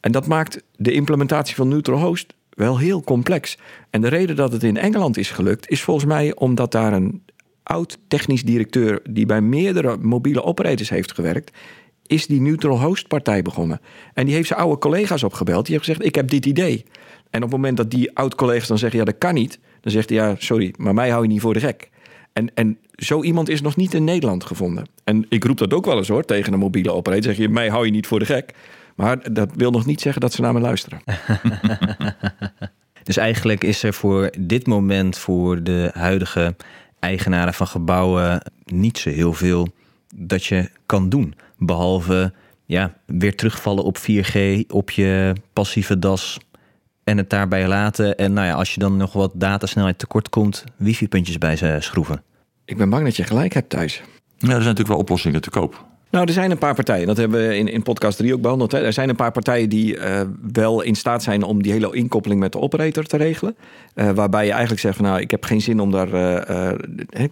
En 0.00 0.12
dat 0.12 0.26
maakt 0.26 0.62
de 0.76 0.92
implementatie 0.92 1.54
van 1.54 1.68
neutral 1.68 2.00
host 2.00 2.34
wel 2.50 2.78
heel 2.78 3.02
complex. 3.02 3.58
En 3.90 4.00
de 4.00 4.08
reden 4.08 4.36
dat 4.36 4.52
het 4.52 4.62
in 4.62 4.76
Engeland 4.76 5.16
is 5.16 5.30
gelukt, 5.30 5.70
is 5.70 5.82
volgens 5.82 6.06
mij 6.06 6.34
omdat 6.34 6.72
daar 6.72 6.92
een 6.92 7.22
oud 7.62 7.98
technisch 8.08 8.42
directeur 8.42 9.00
die 9.10 9.26
bij 9.26 9.40
meerdere 9.40 9.96
mobiele 9.96 10.42
operators 10.42 10.88
heeft 10.88 11.12
gewerkt, 11.12 11.56
is 12.06 12.26
die 12.26 12.40
neutral 12.40 12.80
host 12.80 13.08
partij 13.08 13.42
begonnen. 13.42 13.80
En 14.14 14.24
die 14.26 14.34
heeft 14.34 14.48
zijn 14.48 14.60
oude 14.60 14.78
collega's 14.78 15.22
opgebeld. 15.22 15.66
Die 15.66 15.74
heeft 15.74 15.86
gezegd: 15.86 16.06
Ik 16.06 16.14
heb 16.14 16.28
dit 16.28 16.46
idee. 16.46 16.84
En 17.30 17.42
op 17.42 17.50
het 17.50 17.56
moment 17.56 17.76
dat 17.76 17.90
die 17.90 18.16
oud-collega's 18.16 18.68
dan 18.68 18.78
zeggen: 18.78 18.98
Ja, 18.98 19.04
dat 19.04 19.18
kan 19.18 19.34
niet. 19.34 19.58
Dan 19.80 19.92
zegt 19.92 20.08
hij: 20.08 20.18
Ja, 20.18 20.34
sorry, 20.38 20.74
maar 20.76 20.94
mij 20.94 21.10
hou 21.10 21.22
je 21.22 21.28
niet 21.28 21.40
voor 21.40 21.54
de 21.54 21.60
gek. 21.60 21.90
En, 22.32 22.54
en 22.54 22.78
zo 22.94 23.22
iemand 23.22 23.48
is 23.48 23.60
nog 23.60 23.76
niet 23.76 23.94
in 23.94 24.04
Nederland 24.04 24.44
gevonden. 24.44 24.86
En 25.04 25.26
ik 25.28 25.44
roep 25.44 25.58
dat 25.58 25.72
ook 25.72 25.84
wel 25.84 25.96
eens 25.96 26.08
hoor 26.08 26.24
tegen 26.24 26.52
een 26.52 26.58
mobiele 26.58 26.92
operator. 26.92 27.24
Zeg 27.24 27.36
je: 27.36 27.48
Mij 27.48 27.68
hou 27.68 27.84
je 27.84 27.90
niet 27.90 28.06
voor 28.06 28.18
de 28.18 28.24
gek. 28.24 28.54
Maar 28.94 29.32
dat 29.32 29.50
wil 29.54 29.70
nog 29.70 29.86
niet 29.86 30.00
zeggen 30.00 30.20
dat 30.20 30.32
ze 30.32 30.40
naar 30.40 30.52
me 30.52 30.60
luisteren. 30.60 31.00
dus 33.02 33.16
eigenlijk 33.16 33.64
is 33.64 33.82
er 33.82 33.94
voor 33.94 34.30
dit 34.38 34.66
moment 34.66 35.18
voor 35.18 35.62
de 35.62 35.90
huidige 35.94 36.56
eigenaren 36.98 37.54
van 37.54 37.66
gebouwen 37.66 38.42
niet 38.64 38.98
zo 38.98 39.10
heel 39.10 39.32
veel 39.32 39.68
dat 40.14 40.44
je 40.44 40.70
kan 40.86 41.08
doen. 41.08 41.34
Behalve 41.58 42.32
ja, 42.64 42.94
weer 43.06 43.36
terugvallen 43.36 43.84
op 43.84 43.98
4G, 43.98 44.36
op 44.68 44.90
je 44.90 45.32
passieve 45.52 45.98
das 45.98 46.38
en 47.08 47.16
het 47.16 47.30
daarbij 47.30 47.68
laten. 47.68 48.16
En 48.16 48.32
nou 48.32 48.46
ja, 48.46 48.52
als 48.52 48.74
je 48.74 48.80
dan 48.80 48.96
nog 48.96 49.12
wat 49.12 49.30
datasnelheid 49.34 49.98
tekort 49.98 50.28
komt, 50.28 50.64
wifi-puntjes 50.76 51.38
bij 51.38 51.56
ze 51.56 51.76
schroeven. 51.80 52.22
Ik 52.64 52.76
ben 52.76 52.90
bang 52.90 53.04
dat 53.04 53.16
je 53.16 53.24
gelijk 53.24 53.54
hebt, 53.54 53.70
Thijs. 53.70 53.96
Ja, 53.96 54.02
er 54.38 54.48
zijn 54.48 54.58
natuurlijk 54.58 54.88
wel 54.88 54.98
oplossingen 54.98 55.40
te 55.40 55.50
koop. 55.50 55.84
Nou, 56.10 56.26
er 56.26 56.32
zijn 56.32 56.50
een 56.50 56.58
paar 56.58 56.74
partijen. 56.74 57.06
Dat 57.06 57.16
hebben 57.16 57.48
we 57.48 57.56
in, 57.56 57.68
in 57.68 57.82
podcast 57.82 58.16
3 58.16 58.34
ook 58.34 58.40
behandeld. 58.40 58.72
Hè. 58.72 58.78
Er 58.78 58.92
zijn 58.92 59.08
een 59.08 59.16
paar 59.16 59.32
partijen 59.32 59.68
die 59.68 59.96
uh, 59.96 60.20
wel 60.52 60.82
in 60.82 60.94
staat 60.94 61.22
zijn 61.22 61.42
om 61.42 61.62
die 61.62 61.72
hele 61.72 61.94
inkoppeling 61.94 62.40
met 62.40 62.52
de 62.52 62.60
operator 62.60 63.04
te 63.04 63.16
regelen. 63.16 63.56
Uh, 63.94 64.10
waarbij 64.10 64.44
je 64.44 64.50
eigenlijk 64.50 64.80
zegt 64.80 64.96
van 64.96 65.04
nou, 65.04 65.20
ik 65.20 65.30
heb 65.30 65.44
geen 65.44 65.60
zin 65.60 65.80
om 65.80 65.90
daar 65.90 66.14
uh, 66.14 67.24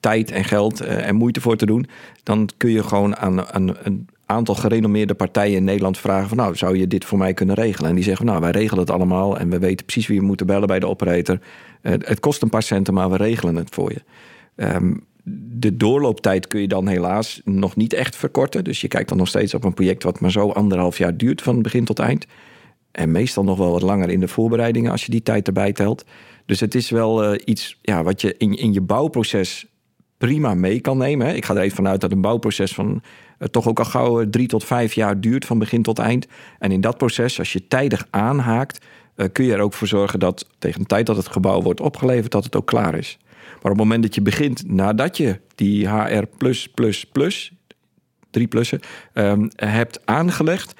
tijd 0.00 0.30
en 0.30 0.44
geld 0.44 0.80
en 0.80 1.14
moeite 1.14 1.40
voor 1.40 1.56
te 1.56 1.66
doen. 1.66 1.86
Dan 2.22 2.48
kun 2.56 2.70
je 2.70 2.82
gewoon 2.82 3.16
aan, 3.16 3.46
aan 3.46 3.76
een 3.82 4.08
aantal 4.26 4.54
gerenommeerde 4.54 5.14
partijen 5.14 5.56
in 5.56 5.64
Nederland 5.64 5.98
vragen 5.98 6.28
van 6.28 6.36
nou, 6.36 6.56
zou 6.56 6.78
je 6.78 6.86
dit 6.86 7.04
voor 7.04 7.18
mij 7.18 7.34
kunnen 7.34 7.54
regelen? 7.54 7.88
En 7.88 7.94
die 7.94 8.04
zeggen 8.04 8.26
nou, 8.26 8.40
wij 8.40 8.50
regelen 8.50 8.80
het 8.80 8.90
allemaal 8.90 9.38
en 9.38 9.50
we 9.50 9.58
weten 9.58 9.86
precies 9.86 10.06
wie 10.06 10.18
we 10.18 10.26
moeten 10.26 10.46
bellen 10.46 10.66
bij 10.66 10.80
de 10.80 10.88
operator. 10.88 11.38
het 11.82 12.20
kost 12.20 12.42
een 12.42 12.48
paar 12.48 12.62
centen, 12.62 12.94
maar 12.94 13.10
we 13.10 13.16
regelen 13.16 13.56
het 13.56 13.74
voor 13.74 13.92
je. 13.92 14.02
Um, 14.56 15.04
de 15.56 15.76
doorlooptijd 15.76 16.46
kun 16.46 16.60
je 16.60 16.68
dan 16.68 16.88
helaas 16.88 17.40
nog 17.44 17.76
niet 17.76 17.92
echt 17.92 18.16
verkorten. 18.16 18.64
Dus 18.64 18.80
je 18.80 18.88
kijkt 18.88 19.08
dan 19.08 19.18
nog 19.18 19.28
steeds 19.28 19.54
op 19.54 19.64
een 19.64 19.74
project 19.74 20.02
wat 20.02 20.20
maar 20.20 20.30
zo 20.30 20.50
anderhalf 20.50 20.98
jaar 20.98 21.16
duurt 21.16 21.42
van 21.42 21.62
begin 21.62 21.84
tot 21.84 21.98
eind. 21.98 22.26
En 22.90 23.10
meestal 23.10 23.44
nog 23.44 23.58
wel 23.58 23.70
wat 23.70 23.82
langer 23.82 24.10
in 24.10 24.20
de 24.20 24.28
voorbereidingen 24.28 24.90
als 24.90 25.04
je 25.04 25.10
die 25.10 25.22
tijd 25.22 25.46
erbij 25.46 25.72
telt. 25.72 26.04
Dus 26.46 26.60
het 26.60 26.74
is 26.74 26.90
wel 26.90 27.32
uh, 27.34 27.40
iets 27.44 27.78
ja, 27.82 28.02
wat 28.02 28.20
je 28.20 28.34
in, 28.38 28.56
in 28.56 28.72
je 28.72 28.80
bouwproces 28.80 29.66
prima 30.24 30.54
mee 30.54 30.80
kan 30.80 30.98
nemen. 30.98 31.36
Ik 31.36 31.44
ga 31.44 31.54
er 31.54 31.60
even 31.60 31.76
vanuit 31.76 32.00
dat 32.00 32.12
een 32.12 32.20
bouwproces 32.20 32.74
van 32.74 33.02
uh, 33.38 33.48
toch 33.48 33.68
ook 33.68 33.78
al 33.78 33.84
gauw 33.84 34.20
uh, 34.20 34.26
drie 34.26 34.46
tot 34.46 34.64
vijf 34.64 34.92
jaar 34.92 35.20
duurt 35.20 35.44
van 35.44 35.58
begin 35.58 35.82
tot 35.82 35.98
eind. 35.98 36.26
En 36.58 36.72
in 36.72 36.80
dat 36.80 36.96
proces, 36.96 37.38
als 37.38 37.52
je 37.52 37.68
tijdig 37.68 38.06
aanhaakt, 38.10 38.84
kun 39.32 39.44
je 39.44 39.52
er 39.52 39.60
ook 39.60 39.72
voor 39.72 39.86
zorgen 39.86 40.18
dat 40.18 40.46
tegen 40.58 40.80
de 40.80 40.86
tijd 40.86 41.06
dat 41.06 41.16
het 41.16 41.28
gebouw 41.28 41.62
wordt 41.62 41.80
opgeleverd, 41.80 42.32
dat 42.32 42.44
het 42.44 42.56
ook 42.56 42.66
klaar 42.66 42.94
is. 42.94 43.18
Maar 43.46 43.72
op 43.72 43.78
het 43.78 43.86
moment 43.86 44.02
dat 44.02 44.14
je 44.14 44.22
begint, 44.22 44.70
nadat 44.70 45.16
je 45.16 45.40
die 45.54 45.88
HR 45.88 46.24
drie 48.30 48.46
plussen, 48.48 48.80
um, 49.14 49.50
hebt 49.56 50.00
aangelegd. 50.04 50.74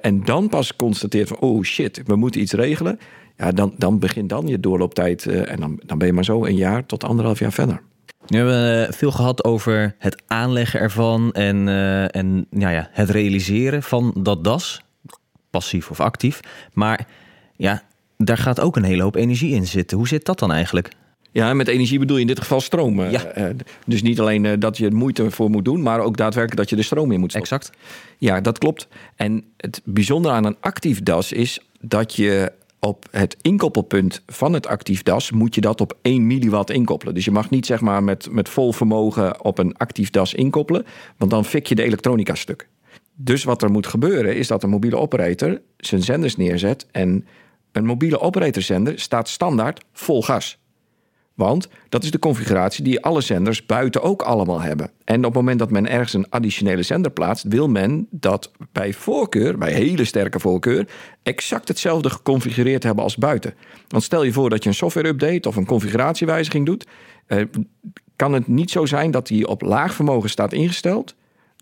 En 0.00 0.24
dan 0.24 0.48
pas 0.48 0.76
constateert 0.76 1.28
van, 1.28 1.38
oh 1.38 1.62
shit, 1.62 2.02
we 2.06 2.16
moeten 2.16 2.40
iets 2.40 2.52
regelen. 2.52 2.98
Ja, 3.36 3.52
dan, 3.52 3.74
dan 3.76 3.98
begint 3.98 4.28
dan 4.28 4.46
je 4.46 4.60
doorlooptijd. 4.60 5.26
En 5.26 5.60
dan, 5.60 5.80
dan 5.86 5.98
ben 5.98 6.06
je 6.06 6.12
maar 6.12 6.24
zo 6.24 6.44
een 6.44 6.56
jaar 6.56 6.86
tot 6.86 7.04
anderhalf 7.04 7.38
jaar 7.38 7.52
verder. 7.52 7.82
We 8.30 8.36
hebben 8.36 8.86
eh, 8.88 8.92
veel 8.92 9.10
gehad 9.10 9.44
over 9.44 9.94
het 9.98 10.22
aanleggen 10.26 10.80
ervan 10.80 11.32
en, 11.32 11.66
uh, 11.66 12.14
en 12.16 12.46
ja, 12.50 12.68
ja, 12.70 12.88
het 12.92 13.10
realiseren 13.10 13.82
van 13.82 14.14
dat 14.18 14.44
DAS, 14.44 14.82
passief 15.50 15.90
of 15.90 16.00
actief. 16.00 16.40
Maar 16.72 17.06
ja, 17.56 17.82
daar 18.16 18.38
gaat 18.38 18.60
ook 18.60 18.76
een 18.76 18.82
hele 18.84 19.02
hoop 19.02 19.14
energie 19.16 19.54
in 19.54 19.66
zitten. 19.66 19.96
Hoe 19.96 20.08
zit 20.08 20.24
dat 20.24 20.38
dan 20.38 20.52
eigenlijk? 20.52 20.88
Ja, 21.32 21.54
met 21.54 21.68
energie 21.68 21.98
bedoel 21.98 22.16
je 22.16 22.20
in 22.22 22.26
dit 22.28 22.40
geval 22.40 22.60
stroom. 22.60 23.00
eh, 23.00 23.10
Ja. 23.10 23.24
eh, 23.24 23.44
dus 23.86 24.02
niet 24.02 24.20
alleen 24.20 24.44
eh, 24.46 24.52
dat 24.58 24.76
je 24.76 24.86
er 24.86 24.94
moeite 24.94 25.30
voor 25.30 25.50
moet 25.50 25.64
doen, 25.64 25.82
maar 25.82 26.00
ook 26.00 26.16
daadwerkelijk 26.16 26.60
dat 26.60 26.70
je 26.70 26.76
de 26.76 26.82
stroom 26.82 27.12
in 27.12 27.20
moet 27.20 27.30
stoppen. 27.30 27.50
Exact. 27.56 27.76
Ja, 28.18 28.40
dat 28.40 28.58
klopt. 28.58 28.88
En 29.16 29.44
het 29.56 29.80
bijzondere 29.84 30.34
aan 30.34 30.44
een 30.44 30.56
actief 30.60 31.02
DAS 31.02 31.32
is 31.32 31.60
dat 31.80 32.14
je 32.16 32.52
op 32.80 33.06
het 33.10 33.36
inkoppelpunt 33.40 34.22
van 34.26 34.52
het 34.52 34.66
actief 34.66 35.02
DAS 35.02 35.30
moet 35.30 35.54
je 35.54 35.60
dat 35.60 35.80
op 35.80 35.98
1 36.02 36.26
milliwatt 36.26 36.70
inkoppelen. 36.70 37.14
Dus 37.14 37.24
je 37.24 37.30
mag 37.30 37.50
niet 37.50 37.66
zeg 37.66 37.80
maar 37.80 38.02
met, 38.02 38.30
met 38.30 38.48
vol 38.48 38.72
vermogen 38.72 39.44
op 39.44 39.58
een 39.58 39.76
actief 39.76 40.10
DAS 40.10 40.34
inkoppelen, 40.34 40.86
want 41.16 41.30
dan 41.30 41.44
fik 41.44 41.66
je 41.66 41.74
de 41.74 41.82
elektronica 41.82 42.34
stuk. 42.34 42.68
Dus 43.14 43.44
wat 43.44 43.62
er 43.62 43.70
moet 43.70 43.86
gebeuren 43.86 44.36
is 44.36 44.46
dat 44.46 44.62
een 44.62 44.70
mobiele 44.70 44.96
operator 44.96 45.60
zijn 45.76 46.02
zenders 46.02 46.36
neerzet 46.36 46.86
en 46.90 47.26
een 47.72 47.84
mobiele 47.84 48.20
operatorzender 48.20 48.98
staat 48.98 49.28
standaard 49.28 49.84
vol 49.92 50.22
gas. 50.22 50.59
Want 51.40 51.68
dat 51.88 52.02
is 52.02 52.10
de 52.10 52.18
configuratie 52.18 52.84
die 52.84 53.04
alle 53.04 53.20
zenders 53.20 53.66
buiten 53.66 54.02
ook 54.02 54.22
allemaal 54.22 54.60
hebben. 54.60 54.90
En 55.04 55.18
op 55.18 55.24
het 55.24 55.34
moment 55.34 55.58
dat 55.58 55.70
men 55.70 55.88
ergens 55.88 56.12
een 56.12 56.30
additionele 56.30 56.82
zender 56.82 57.10
plaatst, 57.10 57.44
wil 57.48 57.68
men 57.68 58.06
dat 58.10 58.50
bij 58.72 58.92
voorkeur, 58.92 59.58
bij 59.58 59.72
hele 59.72 60.04
sterke 60.04 60.40
voorkeur, 60.40 60.88
exact 61.22 61.68
hetzelfde 61.68 62.10
geconfigureerd 62.10 62.82
hebben 62.82 63.04
als 63.04 63.16
buiten. 63.16 63.54
Want 63.88 64.02
stel 64.02 64.24
je 64.24 64.32
voor 64.32 64.50
dat 64.50 64.62
je 64.62 64.68
een 64.68 64.74
software-update 64.74 65.48
of 65.48 65.56
een 65.56 65.66
configuratiewijziging 65.66 66.66
doet, 66.66 66.86
eh, 67.26 67.42
kan 68.16 68.32
het 68.32 68.46
niet 68.46 68.70
zo 68.70 68.86
zijn 68.86 69.10
dat 69.10 69.26
die 69.26 69.48
op 69.48 69.62
laag 69.62 69.94
vermogen 69.94 70.30
staat 70.30 70.52
ingesteld, 70.52 71.14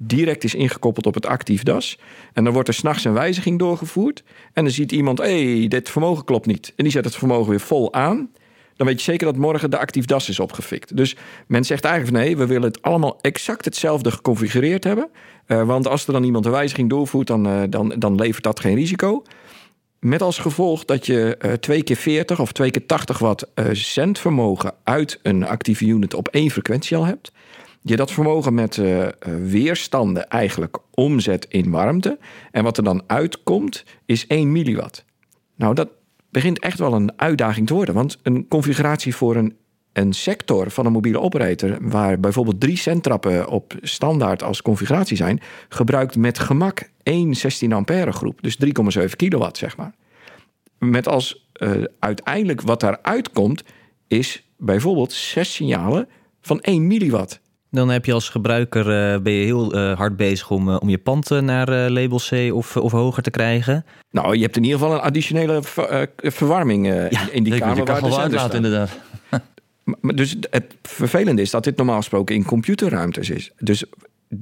direct 0.03 0.45
is 0.45 0.55
ingekoppeld 0.55 1.07
op 1.07 1.15
het 1.15 1.27
actief 1.27 1.63
DAS. 1.63 1.99
En 2.33 2.45
dan 2.45 2.53
wordt 2.53 2.69
er 2.69 2.75
s'nachts 2.75 3.05
een 3.05 3.13
wijziging 3.13 3.59
doorgevoerd. 3.59 4.23
En 4.53 4.65
dan 4.65 4.73
ziet 4.73 4.93
iemand, 4.93 5.19
hé, 5.19 5.59
hey, 5.59 5.69
dit 5.69 5.89
vermogen 5.89 6.25
klopt 6.25 6.47
niet. 6.47 6.73
En 6.77 6.85
die 6.85 6.93
zet 6.93 7.05
het 7.05 7.17
vermogen 7.17 7.51
weer 7.51 7.61
vol 7.61 7.93
aan. 7.93 8.31
Dan 8.79 8.87
weet 8.87 8.99
je 8.99 9.11
zeker 9.11 9.27
dat 9.27 9.37
morgen 9.37 9.71
de 9.71 9.79
actief 9.79 10.05
DAS 10.05 10.29
is 10.29 10.41
opgefikt. 10.41 10.97
Dus 10.97 11.17
men 11.47 11.65
zegt 11.65 11.85
eigenlijk 11.85 12.25
nee, 12.25 12.37
we 12.37 12.47
willen 12.47 12.69
het 12.69 12.83
allemaal 12.83 13.19
exact 13.21 13.65
hetzelfde 13.65 14.11
geconfigureerd 14.11 14.85
hebben. 14.85 15.11
Eh, 15.47 15.63
want 15.63 15.89
als 15.89 16.07
er 16.07 16.13
dan 16.13 16.25
iemand 16.25 16.45
een 16.45 16.51
wijziging 16.51 16.91
doorvoert, 16.91 17.27
dan, 17.27 17.47
eh, 17.47 17.63
dan, 17.71 17.95
dan 17.99 18.15
levert 18.15 18.45
dat 18.45 18.61
geen 18.61 18.75
risico. 18.75 19.23
Met 20.01 20.23
als 20.23 20.39
gevolg 20.39 20.85
dat 20.85 21.07
je 21.07 21.37
eh, 21.37 21.53
twee 21.53 21.83
keer 21.83 21.97
40 21.97 22.41
of 22.41 22.53
twee 22.53 22.71
keer 22.71 22.87
80 22.87 23.19
watt 23.19 23.47
zendvermogen 23.73 24.75
uit 24.85 25.21
een 25.23 25.47
actieve 25.47 25.85
unit 25.85 26.15
op 26.15 26.29
één 26.29 26.51
frequentie 26.51 26.97
al 26.97 27.05
hebt. 27.05 27.33
Je 27.83 27.97
dat 27.97 28.13
vermogen 28.13 28.55
met 28.55 28.81
weerstanden 29.43 30.29
eigenlijk 30.29 30.79
omzet 30.95 31.47
in 31.49 31.71
warmte. 31.71 32.19
En 32.51 32.65
wat 32.65 32.77
er 32.77 32.85
dan 32.85 33.03
uitkomt 33.07 33.85
is 34.07 34.27
1 34.27 34.53
milliwatt. 34.53 35.05
Nou, 35.57 35.75
dat 35.75 35.89
begint 36.31 36.59
echt 36.59 36.79
wel 36.79 36.93
een 36.93 37.13
uitdaging 37.21 37.67
te 37.67 37.75
worden. 37.75 37.95
Want 37.95 38.19
een 38.23 38.49
configuratie 38.49 39.15
voor 39.15 39.37
een, 39.37 39.57
een 39.93 40.13
sector 40.13 40.71
van 40.71 40.87
een 40.87 40.93
mobiele 40.93 41.21
operator... 41.21 41.79
waar 41.81 42.21
bijvoorbeeld 42.21 42.61
drie 42.61 42.77
centrappen 42.77 43.49
op 43.49 43.75
standaard 43.83 44.43
als 44.43 44.63
configuratie 44.63 45.17
zijn... 45.17 45.41
gebruikt 45.69 46.17
met 46.17 46.39
gemak 46.39 46.91
één 47.03 47.35
16 47.35 47.73
ampère 47.73 48.13
groep. 48.13 48.43
Dus 48.43 48.59
3,7 48.99 49.05
kilowatt, 49.17 49.57
zeg 49.57 49.77
maar. 49.77 49.95
Met 50.79 51.09
als 51.09 51.49
eh, 51.53 51.71
uiteindelijk 51.99 52.61
wat 52.61 52.81
daaruit 52.81 53.31
komt... 53.31 53.63
is 54.07 54.49
bijvoorbeeld 54.57 55.13
zes 55.13 55.55
signalen 55.55 56.09
van 56.41 56.61
1 56.61 56.87
milliwatt. 56.87 57.41
Dan 57.71 57.89
heb 57.89 58.05
je 58.05 58.13
als 58.13 58.29
gebruiker 58.29 59.13
eh, 59.13 59.21
ben 59.21 59.33
je 59.33 59.45
heel 59.45 59.73
eh, 59.73 59.97
hard 59.97 60.17
bezig 60.17 60.51
om, 60.51 60.69
eh, 60.69 60.77
om 60.81 60.89
je 60.89 60.99
pand 60.99 61.31
naar 61.31 61.91
label 61.91 62.19
C 62.29 62.55
of, 62.55 62.77
of 62.77 62.93
hoger 62.93 63.23
te 63.23 63.31
krijgen. 63.31 63.85
Nou, 64.11 64.37
je 64.37 64.43
hebt 64.43 64.57
in 64.57 64.65
ieder 64.65 64.79
geval 64.79 64.95
een 64.95 65.01
additionele 65.01 65.63
ver- 65.63 66.11
verwarming 66.17 66.87
Ja, 66.87 67.09
in 67.31 67.43
die 67.43 67.53
Je 67.53 67.59
kamer 67.61 67.85
kan 67.85 68.01
waar 68.11 68.29
de 68.31 68.39
staan. 68.39 68.53
inderdaad. 68.53 68.91
Maar- 69.85 70.15
Dus 70.15 70.37
het 70.51 70.75
vervelende 70.83 71.43
is 71.43 71.51
dat 71.51 71.65
dit 71.65 71.77
normaal 71.77 71.97
gesproken 71.97 72.35
in 72.35 72.45
computerruimtes 72.45 73.31
is. 73.31 73.53
Dus 73.59 73.85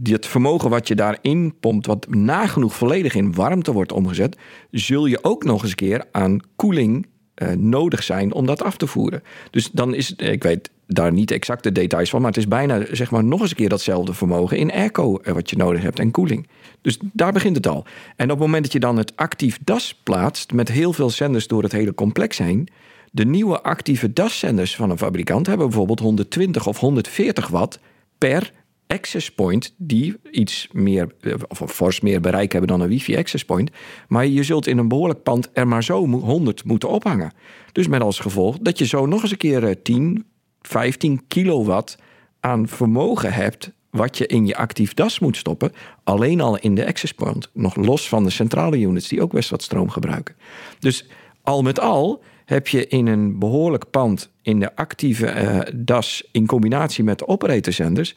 het 0.03 0.27
vermogen 0.27 0.71
wat 0.71 0.89
je 0.89 0.95
daarin 0.95 1.55
pompt, 1.61 1.87
wat 1.87 2.07
nagenoeg 2.09 2.75
volledig 2.75 3.15
in 3.15 3.35
warmte 3.35 3.73
wordt 3.73 3.93
omgezet, 3.93 4.37
zul 4.71 5.07
je 5.07 5.25
ook 5.25 5.45
nog 5.45 5.61
eens 5.61 5.71
een 5.71 5.77
keer 5.77 6.05
aan 6.13 6.41
koeling 6.57 7.07
eh, 7.37 7.49
nodig 7.49 8.03
zijn 8.03 8.33
om 8.33 8.47
dat 8.47 8.63
af 8.63 8.77
te 8.77 8.87
voeren. 8.87 9.23
Dus 9.51 9.71
dan 9.71 9.95
is, 9.95 10.09
het- 10.09 10.21
ik 10.23 10.43
weet 10.43 10.71
daar 10.87 11.13
niet 11.13 11.31
exact 11.31 11.63
de 11.63 11.73
details 11.73 12.11
van, 12.11 12.21
maar 12.21 12.29
het 12.31 12.39
is 12.39 12.49
bijna 12.49 12.85
zeg 12.91 13.11
maar 13.11 13.25
nog 13.25 13.41
eens 13.41 13.51
een 13.51 13.57
keer 13.57 13.69
datzelfde 13.69 14.15
vermogen 14.15 14.57
in 14.57 14.73
airco 14.73 15.17
eh, 15.19 15.33
wat 15.33 15.51
je 15.51 15.57
nodig 15.57 15.83
hebt 15.83 15.99
en 15.99 16.11
koeling. 16.11 16.49
Dus 16.81 16.99
daar 17.13 17.33
begint 17.33 17.57
het 17.57 17.67
al. 17.67 17.85
En 18.17 18.25
op 18.25 18.31
het 18.31 18.47
moment 18.47 18.63
dat 18.65 18.73
je 18.73 18.81
dan 18.81 18.97
het 18.97 19.13
actief 19.17 19.59
DAS 19.65 20.01
plaatst 20.03 20.53
met 20.53 20.69
heel 20.69 20.93
veel 20.93 21.11
zenders 21.11 21.47
door 21.47 21.63
het 21.63 21.73
hele 21.73 21.95
complex 21.95 22.39
heen, 22.39 22.69
de 23.13 23.25
nieuwe 23.25 23.63
actieve 23.63 24.13
DAS-zenders 24.13 24.77
van 24.77 24.91
een 24.91 24.99
fabrikant 24.99 25.47
hebben 25.47 25.67
bijvoorbeeld 25.67 26.01
120 26.01 26.67
of 26.67 26.79
140 26.81 27.49
watt 27.49 27.79
per 28.19 28.53
access 28.87 29.31
point 29.33 29.75
die 29.77 30.17
iets 30.31 30.69
meer 30.73 31.15
eh, 31.21 31.35
of 31.49 31.73
fors 31.73 32.01
meer 32.01 32.21
bereik 32.21 32.53
hebben 32.53 32.71
dan 32.71 32.81
een 32.81 32.89
wifi 32.89 33.17
access 33.17 33.45
point. 33.45 33.71
Maar 34.09 34.27
je 34.27 34.43
zult 34.43 34.67
in 34.67 34.79
een 34.79 34.89
behoorlijk 34.89 35.23
pand 35.23 35.49
er 35.53 35.69
maar 35.69 35.85
zo 35.85 36.07
mo- 36.07 36.21
100 36.21 36.65
moeten 36.65 36.89
ophangen. 36.89 37.33
Dus 37.73 37.87
met 37.89 38.01
als 38.01 38.19
gevolg 38.19 38.59
dat 38.59 38.79
je 38.79 38.87
zo 38.87 39.07
nog 39.07 39.23
eens 39.23 39.31
een 39.31 39.37
keer 39.37 39.65
eh, 39.65 39.75
10, 39.83 40.25
15 40.63 41.27
kilowatt 41.27 41.99
aan 42.41 42.69
vermogen 42.69 43.33
hebt 43.33 43.75
wat 43.91 44.19
je 44.19 44.27
in 44.27 44.47
je 44.47 44.57
actief 44.57 44.95
DAS 44.95 45.19
moet 45.19 45.37
stoppen, 45.37 45.73
alleen 46.05 46.41
al 46.41 46.59
in 46.59 46.75
de 46.75 46.87
access 46.87 47.13
point, 47.13 47.51
nog 47.53 47.77
los 47.77 48.09
van 48.09 48.25
de 48.25 48.31
centrale 48.31 48.79
units 48.79 49.09
die 49.09 49.23
ook 49.23 49.33
best 49.33 49.51
wat 49.51 49.63
stroom 49.63 49.91
gebruiken. 49.91 50.37
Dus 50.79 51.09
al 51.43 51.63
met 51.63 51.81
al 51.81 52.23
heb 52.45 52.69
je 52.69 52.87
in 52.87 53.07
een 53.07 53.39
behoorlijk 53.39 53.91
pand 53.91 54.31
in 54.43 54.61
de 54.61 54.77
actieve 54.77 55.27
eh, 55.27 55.73
DAS 55.75 56.29
in 56.33 56.47
combinatie 56.47 57.05
met 57.05 57.19
de 57.19 57.29
operatorzenders 57.29 58.17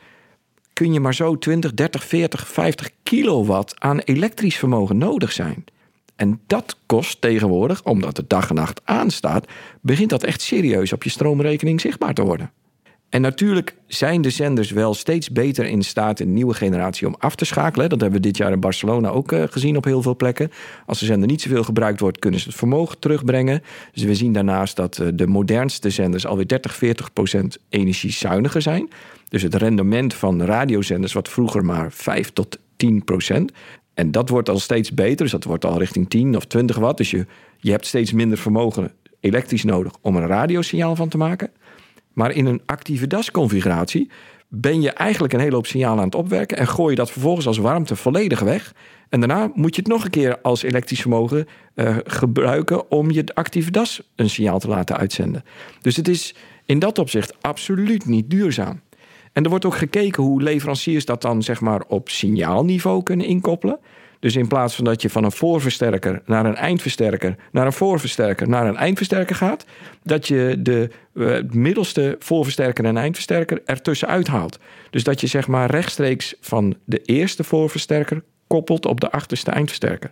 kun 0.79 0.93
je 0.93 0.99
maar 0.99 1.15
zo 1.15 1.37
20, 1.37 1.73
30, 1.73 2.03
40, 2.03 2.47
50 2.47 2.89
kilowatt 3.03 3.79
aan 3.79 3.99
elektrisch 3.99 4.55
vermogen 4.55 4.97
nodig 4.97 5.31
zijn. 5.31 5.65
En 6.15 6.41
dat 6.47 6.77
kost 6.85 7.21
tegenwoordig, 7.21 7.83
omdat 7.83 8.17
het 8.17 8.29
dag 8.29 8.49
en 8.49 8.55
nacht 8.55 8.81
aanstaat, 8.83 9.47
begint 9.81 10.09
dat 10.09 10.23
echt 10.23 10.41
serieus 10.41 10.93
op 10.93 11.03
je 11.03 11.09
stroomrekening 11.09 11.81
zichtbaar 11.81 12.13
te 12.13 12.23
worden. 12.23 12.51
En 13.09 13.21
natuurlijk 13.21 13.75
zijn 13.87 14.21
de 14.21 14.29
zenders 14.29 14.71
wel 14.71 14.93
steeds 14.93 15.31
beter 15.31 15.65
in 15.65 15.83
staat 15.83 16.17
de 16.17 16.25
nieuwe 16.25 16.53
generatie 16.53 17.07
om 17.07 17.15
af 17.17 17.35
te 17.35 17.45
schakelen. 17.45 17.89
Dat 17.89 18.01
hebben 18.01 18.21
we 18.21 18.27
dit 18.27 18.37
jaar 18.37 18.51
in 18.51 18.59
Barcelona 18.59 19.09
ook 19.09 19.31
eh, 19.31 19.43
gezien 19.49 19.77
op 19.77 19.83
heel 19.83 20.01
veel 20.01 20.15
plekken. 20.15 20.51
Als 20.85 20.99
de 20.99 21.05
zender 21.05 21.27
niet 21.27 21.41
zoveel 21.41 21.63
gebruikt 21.63 21.99
wordt, 21.99 22.19
kunnen 22.19 22.39
ze 22.39 22.47
het 22.47 22.57
vermogen 22.57 22.99
terugbrengen. 22.99 23.63
Dus 23.93 24.03
we 24.03 24.15
zien 24.15 24.33
daarnaast 24.33 24.75
dat 24.75 24.97
eh, 24.97 25.07
de 25.13 25.27
modernste 25.27 25.89
zenders 25.89 26.25
alweer 26.25 26.47
30, 26.47 26.75
40 26.75 27.13
procent 27.13 27.57
energiezuiniger 27.69 28.61
zijn. 28.61 28.89
Dus 29.29 29.41
het 29.41 29.55
rendement 29.55 30.13
van 30.13 30.43
radiozenders, 30.43 31.13
wat 31.13 31.29
vroeger 31.29 31.65
maar 31.65 31.91
5 31.91 32.31
tot 32.33 32.59
10 32.75 33.03
procent. 33.03 33.51
En 33.93 34.11
dat 34.11 34.29
wordt 34.29 34.49
al 34.49 34.59
steeds 34.59 34.93
beter. 34.93 35.17
Dus 35.17 35.31
dat 35.31 35.43
wordt 35.43 35.65
al 35.65 35.77
richting 35.77 36.09
10 36.09 36.35
of 36.35 36.45
20 36.45 36.77
watt. 36.77 36.97
Dus 36.97 37.11
je, 37.11 37.25
je 37.57 37.71
hebt 37.71 37.85
steeds 37.85 38.11
minder 38.11 38.37
vermogen 38.37 38.91
elektrisch 39.19 39.63
nodig 39.63 39.93
om 40.01 40.15
een 40.15 40.27
radiosignaal 40.27 40.95
van 40.95 41.09
te 41.09 41.17
maken. 41.17 41.51
Maar 42.13 42.31
in 42.31 42.45
een 42.45 42.61
actieve 42.65 43.07
DAS-configuratie 43.07 44.09
ben 44.47 44.81
je 44.81 44.91
eigenlijk 44.91 45.33
een 45.33 45.39
hele 45.39 45.55
hoop 45.55 45.65
signalen 45.65 45.99
aan 45.99 46.05
het 46.05 46.15
opwerken 46.15 46.57
en 46.57 46.67
gooi 46.67 46.89
je 46.89 46.95
dat 46.95 47.11
vervolgens 47.11 47.47
als 47.47 47.57
warmte 47.57 47.95
volledig 47.95 48.39
weg. 48.39 48.73
En 49.09 49.19
daarna 49.19 49.51
moet 49.53 49.75
je 49.75 49.81
het 49.81 49.91
nog 49.91 50.03
een 50.03 50.09
keer 50.09 50.41
als 50.41 50.63
elektrisch 50.63 51.01
vermogen 51.01 51.47
eh, 51.75 51.97
gebruiken 52.03 52.91
om 52.91 53.11
je 53.11 53.23
actieve 53.33 53.71
DAS 53.71 54.01
een 54.15 54.29
signaal 54.29 54.59
te 54.59 54.67
laten 54.67 54.97
uitzenden. 54.97 55.43
Dus 55.81 55.95
het 55.95 56.07
is 56.07 56.35
in 56.65 56.79
dat 56.79 56.97
opzicht 56.97 57.33
absoluut 57.41 58.05
niet 58.05 58.29
duurzaam. 58.29 58.81
En 59.33 59.43
er 59.43 59.49
wordt 59.49 59.65
ook 59.65 59.75
gekeken 59.75 60.23
hoe 60.23 60.41
leveranciers 60.41 61.05
dat 61.05 61.21
dan 61.21 61.43
zeg 61.43 61.61
maar 61.61 61.81
op 61.87 62.09
signaalniveau 62.09 63.03
kunnen 63.03 63.25
inkoppelen. 63.25 63.79
Dus 64.19 64.35
in 64.35 64.47
plaats 64.47 64.75
van 64.75 64.85
dat 64.85 65.01
je 65.01 65.09
van 65.09 65.23
een 65.23 65.31
voorversterker 65.31 66.21
naar 66.25 66.45
een 66.45 66.55
eindversterker, 66.55 67.35
naar 67.51 67.65
een 67.65 67.73
voorversterker, 67.73 68.49
naar 68.49 68.67
een 68.67 68.77
eindversterker 68.77 69.35
gaat, 69.35 69.65
dat 70.03 70.27
je 70.27 70.55
de 70.59 70.89
eh, 71.13 71.37
middelste 71.49 72.15
voorversterker 72.19 72.85
en 72.85 72.97
eindversterker 72.97 73.61
ertussenuit 73.65 74.27
haalt. 74.27 74.59
Dus 74.89 75.03
dat 75.03 75.21
je 75.21 75.27
zeg 75.27 75.47
maar 75.47 75.71
rechtstreeks 75.71 76.35
van 76.39 76.75
de 76.85 77.01
eerste 77.01 77.43
voorversterker 77.43 78.23
koppelt 78.47 78.85
op 78.85 78.99
de 78.99 79.11
achterste 79.11 79.51
eindversterker. 79.51 80.11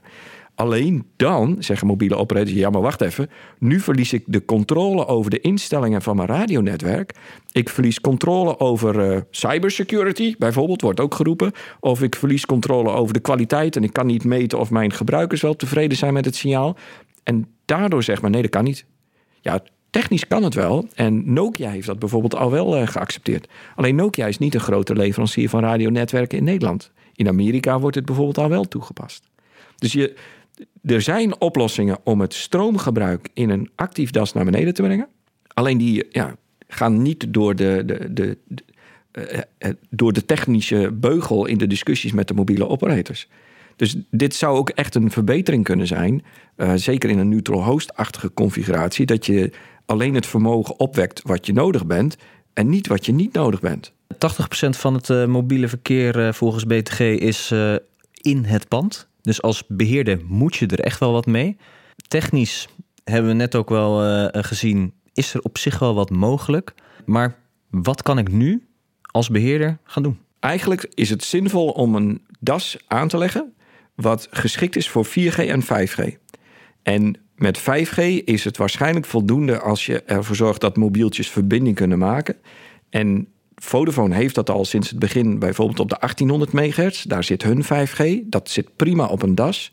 Alleen 0.57 1.05
dan 1.15 1.55
zeggen 1.59 1.87
mobiele 1.87 2.15
operators: 2.15 2.55
ja, 2.55 2.69
maar 2.69 2.81
wacht 2.81 3.01
even. 3.01 3.29
Nu 3.59 3.79
verlies 3.79 4.13
ik 4.13 4.23
de 4.25 4.45
controle 4.45 5.07
over 5.07 5.31
de 5.31 5.39
instellingen 5.39 6.01
van 6.01 6.15
mijn 6.15 6.27
radionetwerk. 6.27 7.13
Ik 7.51 7.69
verlies 7.69 8.01
controle 8.01 8.59
over 8.59 9.11
eh, 9.11 9.21
cybersecurity, 9.29 10.35
bijvoorbeeld, 10.37 10.81
wordt 10.81 10.99
ook 10.99 11.13
geroepen. 11.13 11.51
Of 11.79 12.01
ik 12.01 12.15
verlies 12.15 12.45
controle 12.45 12.89
over 12.89 13.13
de 13.13 13.19
kwaliteit 13.19 13.75
en 13.75 13.83
ik 13.83 13.93
kan 13.93 14.05
niet 14.05 14.23
meten 14.23 14.59
of 14.59 14.71
mijn 14.71 14.91
gebruikers 14.91 15.41
wel 15.41 15.55
tevreden 15.55 15.97
zijn 15.97 16.13
met 16.13 16.25
het 16.25 16.35
signaal. 16.35 16.77
En 17.23 17.47
daardoor 17.65 18.03
zeg 18.03 18.21
maar: 18.21 18.31
nee, 18.31 18.41
dat 18.41 18.51
kan 18.51 18.63
niet. 18.63 18.85
Ja, 19.41 19.59
technisch 19.89 20.27
kan 20.27 20.43
het 20.43 20.53
wel. 20.53 20.87
En 20.93 21.33
Nokia 21.33 21.69
heeft 21.69 21.87
dat 21.87 21.99
bijvoorbeeld 21.99 22.35
al 22.35 22.51
wel 22.51 22.77
eh, 22.77 22.87
geaccepteerd. 22.87 23.47
Alleen 23.75 23.95
Nokia 23.95 24.25
is 24.25 24.37
niet 24.37 24.53
een 24.53 24.59
grote 24.59 24.95
leverancier 24.95 25.49
van 25.49 25.61
radionetwerken 25.61 26.37
in 26.37 26.43
Nederland. 26.43 26.91
In 27.13 27.27
Amerika 27.27 27.79
wordt 27.79 27.95
het 27.95 28.05
bijvoorbeeld 28.05 28.37
al 28.37 28.49
wel 28.49 28.67
toegepast. 28.67 29.29
Dus 29.75 29.93
je, 29.93 30.15
er 30.83 31.01
zijn 31.01 31.41
oplossingen 31.41 31.97
om 32.03 32.21
het 32.21 32.33
stroomgebruik 32.33 33.29
in 33.33 33.49
een 33.49 33.69
actief 33.75 34.11
DAS 34.11 34.33
naar 34.33 34.45
beneden 34.45 34.73
te 34.73 34.81
brengen. 34.81 35.07
Alleen 35.47 35.77
die, 35.77 36.05
ja, 36.09 36.35
gaan 36.67 37.01
niet 37.01 37.33
door 37.33 37.55
de, 37.55 37.83
de, 37.85 38.07
de, 38.11 38.37
eh, 39.11 39.39
eh, 39.57 39.73
door 39.89 40.13
de 40.13 40.25
technische 40.25 40.91
beugel 40.93 41.45
in 41.45 41.57
de 41.57 41.67
discussies 41.67 42.11
met 42.11 42.27
de 42.27 42.33
mobiele 42.33 42.67
operators. 42.67 43.27
Dus 43.75 43.95
dit 44.11 44.35
zou 44.35 44.57
ook 44.57 44.69
echt 44.69 44.95
een 44.95 45.11
verbetering 45.11 45.63
kunnen 45.63 45.87
zijn. 45.87 46.23
Uh, 46.57 46.71
zeker 46.75 47.09
in 47.09 47.17
een 47.17 47.29
neutral 47.29 47.63
host-achtige 47.63 48.33
configuratie. 48.33 49.05
Dat 49.05 49.25
je 49.25 49.51
alleen 49.85 50.13
het 50.13 50.25
vermogen 50.25 50.79
opwekt 50.79 51.21
wat 51.23 51.45
je 51.45 51.53
nodig 51.53 51.85
bent. 51.85 52.17
En 52.53 52.69
niet 52.69 52.87
wat 52.87 53.05
je 53.05 53.11
niet 53.11 53.33
nodig 53.33 53.59
bent. 53.59 53.93
80% 54.13 54.17
van 54.69 54.93
het 54.93 55.27
mobiele 55.27 55.67
verkeer 55.67 56.33
volgens 56.33 56.65
BTG 56.65 56.99
is 56.99 57.53
in 58.21 58.43
het 58.43 58.67
pand. 58.67 59.07
Dus 59.27 59.41
als 59.41 59.63
beheerder 59.67 60.19
moet 60.25 60.55
je 60.55 60.67
er 60.67 60.79
echt 60.79 60.99
wel 60.99 61.11
wat 61.11 61.25
mee. 61.25 61.57
Technisch 62.07 62.67
hebben 63.03 63.31
we 63.31 63.37
net 63.37 63.55
ook 63.55 63.69
wel 63.69 64.29
gezien, 64.31 64.93
is 65.13 65.33
er 65.33 65.41
op 65.41 65.57
zich 65.57 65.79
wel 65.79 65.95
wat 65.95 66.09
mogelijk. 66.09 66.73
Maar 67.05 67.39
wat 67.69 68.01
kan 68.01 68.17
ik 68.17 68.31
nu 68.31 68.67
als 69.01 69.29
beheerder 69.29 69.77
gaan 69.83 70.03
doen? 70.03 70.19
Eigenlijk 70.39 70.91
is 70.93 71.09
het 71.09 71.23
zinvol 71.23 71.69
om 71.69 71.95
een 71.95 72.25
DAS 72.39 72.77
aan 72.87 73.07
te 73.07 73.17
leggen 73.17 73.53
wat 73.95 74.27
geschikt 74.31 74.75
is 74.75 74.89
voor 74.89 75.05
4G 75.05 75.37
en 75.37 75.63
5G. 75.63 76.17
En 76.83 77.15
met 77.35 77.59
5G 77.59 78.23
is 78.23 78.43
het 78.43 78.57
waarschijnlijk 78.57 79.05
voldoende 79.05 79.59
als 79.59 79.85
je 79.85 80.03
ervoor 80.03 80.35
zorgt 80.35 80.61
dat 80.61 80.77
mobieltjes 80.77 81.29
verbinding 81.29 81.75
kunnen 81.75 81.99
maken. 81.99 82.35
En 82.89 83.27
Vodafone 83.61 84.15
heeft 84.15 84.35
dat 84.35 84.49
al 84.49 84.65
sinds 84.65 84.89
het 84.89 84.99
begin, 84.99 85.39
bijvoorbeeld 85.39 85.79
op 85.79 85.89
de 85.89 85.97
1800 85.99 86.51
MHz. 86.51 87.03
Daar 87.03 87.23
zit 87.23 87.43
hun 87.43 87.63
5G. 87.63 88.29
Dat 88.29 88.49
zit 88.49 88.75
prima 88.75 89.05
op 89.05 89.21
een 89.21 89.35
DAS. 89.35 89.71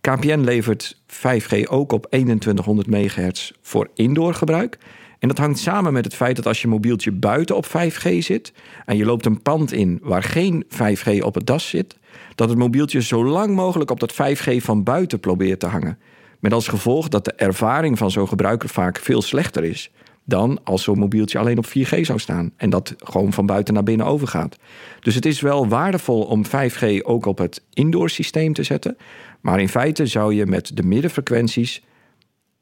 KPN 0.00 0.40
levert 0.40 1.00
5G 1.06 1.68
ook 1.68 1.92
op 1.92 2.06
2100 2.10 2.88
MHz 2.88 3.50
voor 3.62 3.88
indoor 3.94 4.34
gebruik. 4.34 4.78
En 5.18 5.28
dat 5.28 5.38
hangt 5.38 5.58
samen 5.58 5.92
met 5.92 6.04
het 6.04 6.14
feit 6.14 6.36
dat 6.36 6.46
als 6.46 6.62
je 6.62 6.68
mobieltje 6.68 7.12
buiten 7.12 7.56
op 7.56 7.66
5G 7.66 8.18
zit 8.18 8.52
en 8.84 8.96
je 8.96 9.04
loopt 9.04 9.26
een 9.26 9.42
pand 9.42 9.72
in 9.72 9.98
waar 10.02 10.22
geen 10.22 10.64
5G 10.68 11.18
op 11.20 11.34
het 11.34 11.46
das 11.46 11.68
zit, 11.68 11.96
dat 12.34 12.48
het 12.48 12.58
mobieltje 12.58 13.02
zo 13.02 13.24
lang 13.24 13.54
mogelijk 13.54 13.90
op 13.90 14.00
dat 14.00 14.12
5G 14.12 14.56
van 14.56 14.82
buiten 14.82 15.20
probeert 15.20 15.60
te 15.60 15.66
hangen. 15.66 15.98
Met 16.40 16.52
als 16.52 16.68
gevolg 16.68 17.08
dat 17.08 17.24
de 17.24 17.32
ervaring 17.32 17.98
van 17.98 18.10
zo'n 18.10 18.28
gebruiker 18.28 18.68
vaak 18.68 18.98
veel 18.98 19.22
slechter 19.22 19.64
is 19.64 19.90
dan 20.28 20.58
als 20.64 20.82
zo'n 20.82 20.98
mobieltje 20.98 21.38
alleen 21.38 21.58
op 21.58 21.66
4G 21.66 22.00
zou 22.00 22.18
staan 22.18 22.52
en 22.56 22.70
dat 22.70 22.94
gewoon 22.98 23.32
van 23.32 23.46
buiten 23.46 23.74
naar 23.74 23.82
binnen 23.82 24.06
overgaat. 24.06 24.56
Dus 25.00 25.14
het 25.14 25.26
is 25.26 25.40
wel 25.40 25.68
waardevol 25.68 26.22
om 26.22 26.44
5G 26.46 27.02
ook 27.02 27.26
op 27.26 27.38
het 27.38 27.62
indoor 27.72 28.10
systeem 28.10 28.52
te 28.52 28.62
zetten, 28.62 28.96
maar 29.40 29.60
in 29.60 29.68
feite 29.68 30.06
zou 30.06 30.34
je 30.34 30.46
met 30.46 30.76
de 30.76 30.82
middenfrequenties 30.82 31.82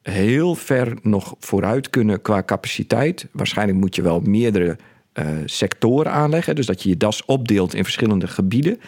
heel 0.03 0.55
ver 0.55 0.99
nog 1.03 1.35
vooruit 1.39 1.91
kunnen 1.91 2.23
qua 2.23 2.43
capaciteit. 2.43 3.27
Waarschijnlijk 3.33 3.79
moet 3.79 3.95
je 3.95 4.03
wel 4.03 4.21
meerdere 4.21 4.77
uh, 5.15 5.27
sectoren 5.45 6.13
aanleggen. 6.13 6.55
Dus 6.55 6.67
dat 6.67 6.83
je 6.83 6.89
je 6.89 6.97
das 6.97 7.25
opdeelt 7.25 7.75
in 7.75 7.85
verschillende 7.85 8.27
gebieden. 8.27 8.81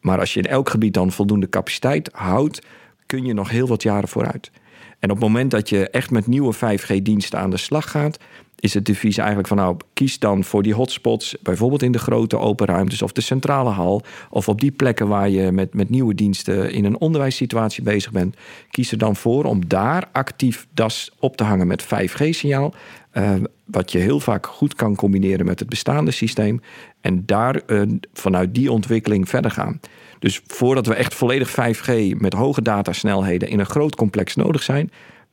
Maar 0.00 0.18
als 0.18 0.34
je 0.34 0.40
in 0.40 0.50
elk 0.50 0.68
gebied 0.68 0.94
dan 0.94 1.12
voldoende 1.12 1.48
capaciteit 1.48 2.10
houdt, 2.12 2.66
kun 3.06 3.24
je 3.24 3.32
nog 3.32 3.50
heel 3.50 3.66
wat 3.66 3.82
jaren 3.82 4.08
vooruit. 4.08 4.50
En 5.00 5.10
op 5.10 5.16
het 5.16 5.24
moment 5.24 5.50
dat 5.50 5.68
je 5.68 5.90
echt 5.90 6.10
met 6.10 6.26
nieuwe 6.26 6.54
5G-diensten 6.54 7.38
aan 7.38 7.50
de 7.50 7.56
slag 7.56 7.90
gaat, 7.90 8.18
is 8.60 8.74
het 8.74 8.84
devies 8.84 9.16
eigenlijk 9.18 9.48
van 9.48 9.56
nou, 9.56 9.76
kies 9.92 10.18
dan 10.18 10.44
voor 10.44 10.62
die 10.62 10.74
hotspots, 10.74 11.36
bijvoorbeeld 11.42 11.82
in 11.82 11.92
de 11.92 11.98
grote 11.98 12.38
open 12.38 12.66
ruimtes 12.66 13.02
of 13.02 13.12
de 13.12 13.20
centrale 13.20 13.70
hal, 13.70 14.02
of 14.30 14.48
op 14.48 14.60
die 14.60 14.70
plekken 14.70 15.08
waar 15.08 15.28
je 15.28 15.52
met, 15.52 15.74
met 15.74 15.90
nieuwe 15.90 16.14
diensten 16.14 16.72
in 16.72 16.84
een 16.84 17.00
onderwijssituatie 17.00 17.82
bezig 17.82 18.12
bent. 18.12 18.36
Kies 18.70 18.92
er 18.92 18.98
dan 18.98 19.16
voor 19.16 19.44
om 19.44 19.68
daar 19.68 20.08
actief 20.12 20.66
DAS 20.74 21.10
op 21.18 21.36
te 21.36 21.44
hangen 21.44 21.66
met 21.66 21.84
5G-signaal, 21.84 22.74
uh, 23.12 23.34
eh, 23.34 23.42
wat 23.64 23.92
je 23.92 23.98
heel 23.98 24.20
vaak 24.20 24.46
goed 24.46 24.74
kan 24.74 24.96
combineren 24.96 25.46
met 25.46 25.58
het 25.58 25.68
bestaande 25.68 26.10
systeem, 26.10 26.60
en 27.00 27.22
daar 27.26 27.60
uh, 27.66 27.82
vanuit 28.12 28.54
die 28.54 28.72
ontwikkeling 28.72 29.28
verder 29.28 29.50
gaan. 29.50 29.80
Dus 30.18 30.40
voordat 30.46 30.86
we 30.86 30.94
echt 30.94 31.14
volledig 31.14 31.50
5G 31.50 32.16
met 32.18 32.32
hoge 32.32 32.62
datasnelheden 32.62 33.48
in 33.48 33.58
een 33.58 33.66
groot 33.66 33.96
complex 33.96 34.34
nodig 34.34 34.62
zijn, 34.62 34.90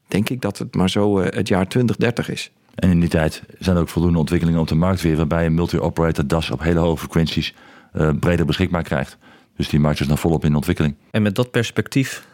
denk 0.07 0.29
ik 0.29 0.41
dat 0.41 0.57
het 0.57 0.75
maar 0.75 0.89
zo 0.89 1.19
uh, 1.19 1.25
het 1.29 1.47
jaar 1.47 1.67
2030 1.67 2.29
is. 2.29 2.51
En 2.77 2.89
in 2.89 2.99
die 2.99 3.09
tijd 3.09 3.43
zijn 3.59 3.75
er 3.75 3.81
ook 3.81 3.89
voldoende 3.89 4.19
ontwikkelingen 4.19 4.59
op 4.59 4.67
de 4.67 4.75
markt 4.75 5.01
weer, 5.01 5.15
waarbij 5.15 5.45
een 5.45 5.53
multi-operator 5.53 6.27
DAS 6.27 6.51
op 6.51 6.61
hele 6.61 6.79
hoge 6.79 6.97
frequenties 6.97 7.53
uh, 7.93 8.09
breder 8.19 8.45
beschikbaar 8.45 8.83
krijgt. 8.83 9.17
Dus 9.55 9.69
die 9.69 9.79
markt 9.79 9.99
is 9.99 10.07
nog 10.07 10.19
volop 10.19 10.45
in 10.45 10.55
ontwikkeling. 10.55 10.95
En 11.11 11.21
met 11.21 11.35
dat 11.35 11.51
perspectief 11.51 12.27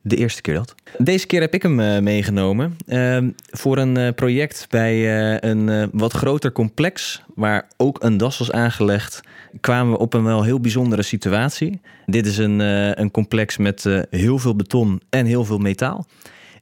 de 0.00 0.16
eerste 0.16 0.40
keer 0.40 0.54
dat. 0.54 0.74
Deze 0.98 1.26
keer 1.26 1.40
heb 1.40 1.54
ik 1.54 1.62
hem 1.62 1.80
uh, 1.80 1.98
meegenomen 1.98 2.76
uh, 2.86 3.18
voor 3.50 3.78
een 3.78 3.98
uh, 3.98 4.08
project 4.14 4.66
bij 4.68 5.42
een 5.42 5.90
wat 5.92 6.12
groter 6.12 6.52
complex, 6.52 7.22
waar 7.34 7.68
ook 7.76 8.02
een 8.02 8.16
DAS 8.16 8.38
was 8.38 8.52
aangelegd. 8.52 9.20
Kwamen 9.60 9.92
we 9.92 9.98
op 9.98 10.14
een 10.14 10.24
wel 10.24 10.42
heel 10.42 10.60
bijzondere 10.60 11.02
situatie. 11.02 11.80
Dit 12.06 12.26
is 12.26 12.38
een, 12.38 12.58
een 13.00 13.10
complex 13.10 13.56
met 13.56 14.04
heel 14.10 14.38
veel 14.38 14.56
beton 14.56 15.00
en 15.08 15.26
heel 15.26 15.44
veel 15.44 15.58
metaal. 15.58 16.06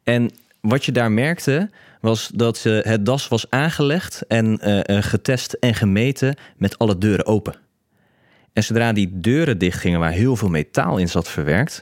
En 0.02 0.30
wat 0.60 0.84
je 0.84 0.92
daar 0.92 1.12
merkte, 1.12 1.70
was 2.00 2.30
dat 2.34 2.64
uh, 2.66 2.82
het 2.82 3.06
das 3.06 3.28
was 3.28 3.50
aangelegd 3.50 4.26
en 4.26 4.60
uh, 4.62 5.02
getest 5.02 5.52
en 5.52 5.74
gemeten 5.74 6.36
met 6.56 6.78
alle 6.78 6.98
deuren 6.98 7.26
open. 7.26 7.54
En 8.52 8.64
zodra 8.64 8.92
die 8.92 9.10
deuren 9.12 9.58
dichtgingen 9.58 10.00
waar 10.00 10.10
heel 10.10 10.36
veel 10.36 10.48
metaal 10.48 10.98
in 10.98 11.08
zat 11.08 11.28
verwerkt, 11.28 11.80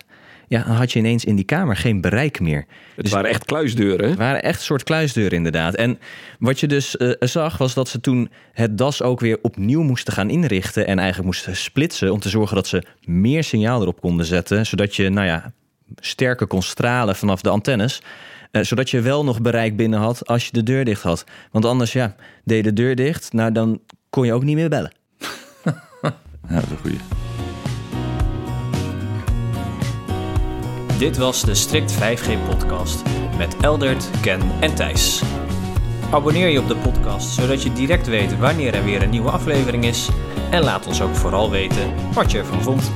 ja, 0.48 0.62
dan 0.62 0.76
had 0.76 0.92
je 0.92 0.98
ineens 0.98 1.24
in 1.24 1.36
die 1.36 1.44
kamer 1.44 1.76
geen 1.76 2.00
bereik 2.00 2.40
meer. 2.40 2.66
Het 2.94 3.04
dus 3.04 3.12
waren 3.12 3.30
echt 3.30 3.44
kluisdeuren. 3.44 4.08
Het 4.08 4.18
waren 4.18 4.42
echt 4.42 4.60
soort 4.60 4.82
kluisdeuren, 4.82 5.36
inderdaad. 5.36 5.74
En 5.74 5.98
wat 6.38 6.60
je 6.60 6.66
dus 6.66 6.96
uh, 6.96 7.12
zag, 7.18 7.58
was 7.58 7.74
dat 7.74 7.88
ze 7.88 8.00
toen 8.00 8.30
het 8.52 8.78
das 8.78 9.02
ook 9.02 9.20
weer 9.20 9.38
opnieuw 9.42 9.82
moesten 9.82 10.12
gaan 10.12 10.30
inrichten. 10.30 10.86
En 10.86 10.98
eigenlijk 10.98 11.26
moesten 11.26 11.56
splitsen 11.56 12.12
om 12.12 12.20
te 12.20 12.28
zorgen 12.28 12.56
dat 12.56 12.66
ze 12.66 12.82
meer 13.04 13.44
signaal 13.44 13.80
erop 13.80 14.00
konden 14.00 14.26
zetten. 14.26 14.66
Zodat 14.66 14.96
je, 14.96 15.08
nou 15.08 15.26
ja, 15.26 15.52
sterker 15.96 16.46
kon 16.46 16.62
stralen 16.62 17.16
vanaf 17.16 17.40
de 17.40 17.50
antennes. 17.50 18.02
Uh, 18.52 18.62
zodat 18.62 18.90
je 18.90 19.00
wel 19.00 19.24
nog 19.24 19.40
bereik 19.40 19.76
binnen 19.76 19.98
had 19.98 20.26
als 20.26 20.46
je 20.46 20.52
de 20.52 20.62
deur 20.62 20.84
dicht 20.84 21.02
had. 21.02 21.24
Want 21.50 21.64
anders, 21.64 21.92
ja, 21.92 22.14
deed 22.44 22.64
de 22.64 22.72
deur 22.72 22.94
dicht, 22.94 23.32
nou 23.32 23.52
dan 23.52 23.80
kon 24.10 24.26
je 24.26 24.32
ook 24.32 24.44
niet 24.44 24.56
meer 24.56 24.68
bellen. 24.68 24.92
ja, 26.02 26.14
dat 26.48 26.62
is 26.62 26.70
een 26.70 26.78
goeie. 26.78 26.98
Dit 30.98 31.16
was 31.16 31.42
de 31.42 31.54
Strict 31.54 31.94
5G 31.94 32.48
podcast 32.48 33.02
met 33.36 33.56
Eldert, 33.60 34.10
Ken 34.20 34.40
en 34.60 34.74
Thijs. 34.74 35.22
Abonneer 36.10 36.48
je 36.48 36.60
op 36.60 36.68
de 36.68 36.76
podcast 36.76 37.34
zodat 37.34 37.62
je 37.62 37.72
direct 37.72 38.06
weet 38.06 38.38
wanneer 38.38 38.74
er 38.74 38.84
weer 38.84 39.02
een 39.02 39.10
nieuwe 39.10 39.30
aflevering 39.30 39.84
is. 39.84 40.08
En 40.50 40.62
laat 40.62 40.86
ons 40.86 41.02
ook 41.02 41.14
vooral 41.14 41.50
weten 41.50 42.12
wat 42.12 42.30
je 42.30 42.38
ervan 42.38 42.62
vond. 42.62 42.90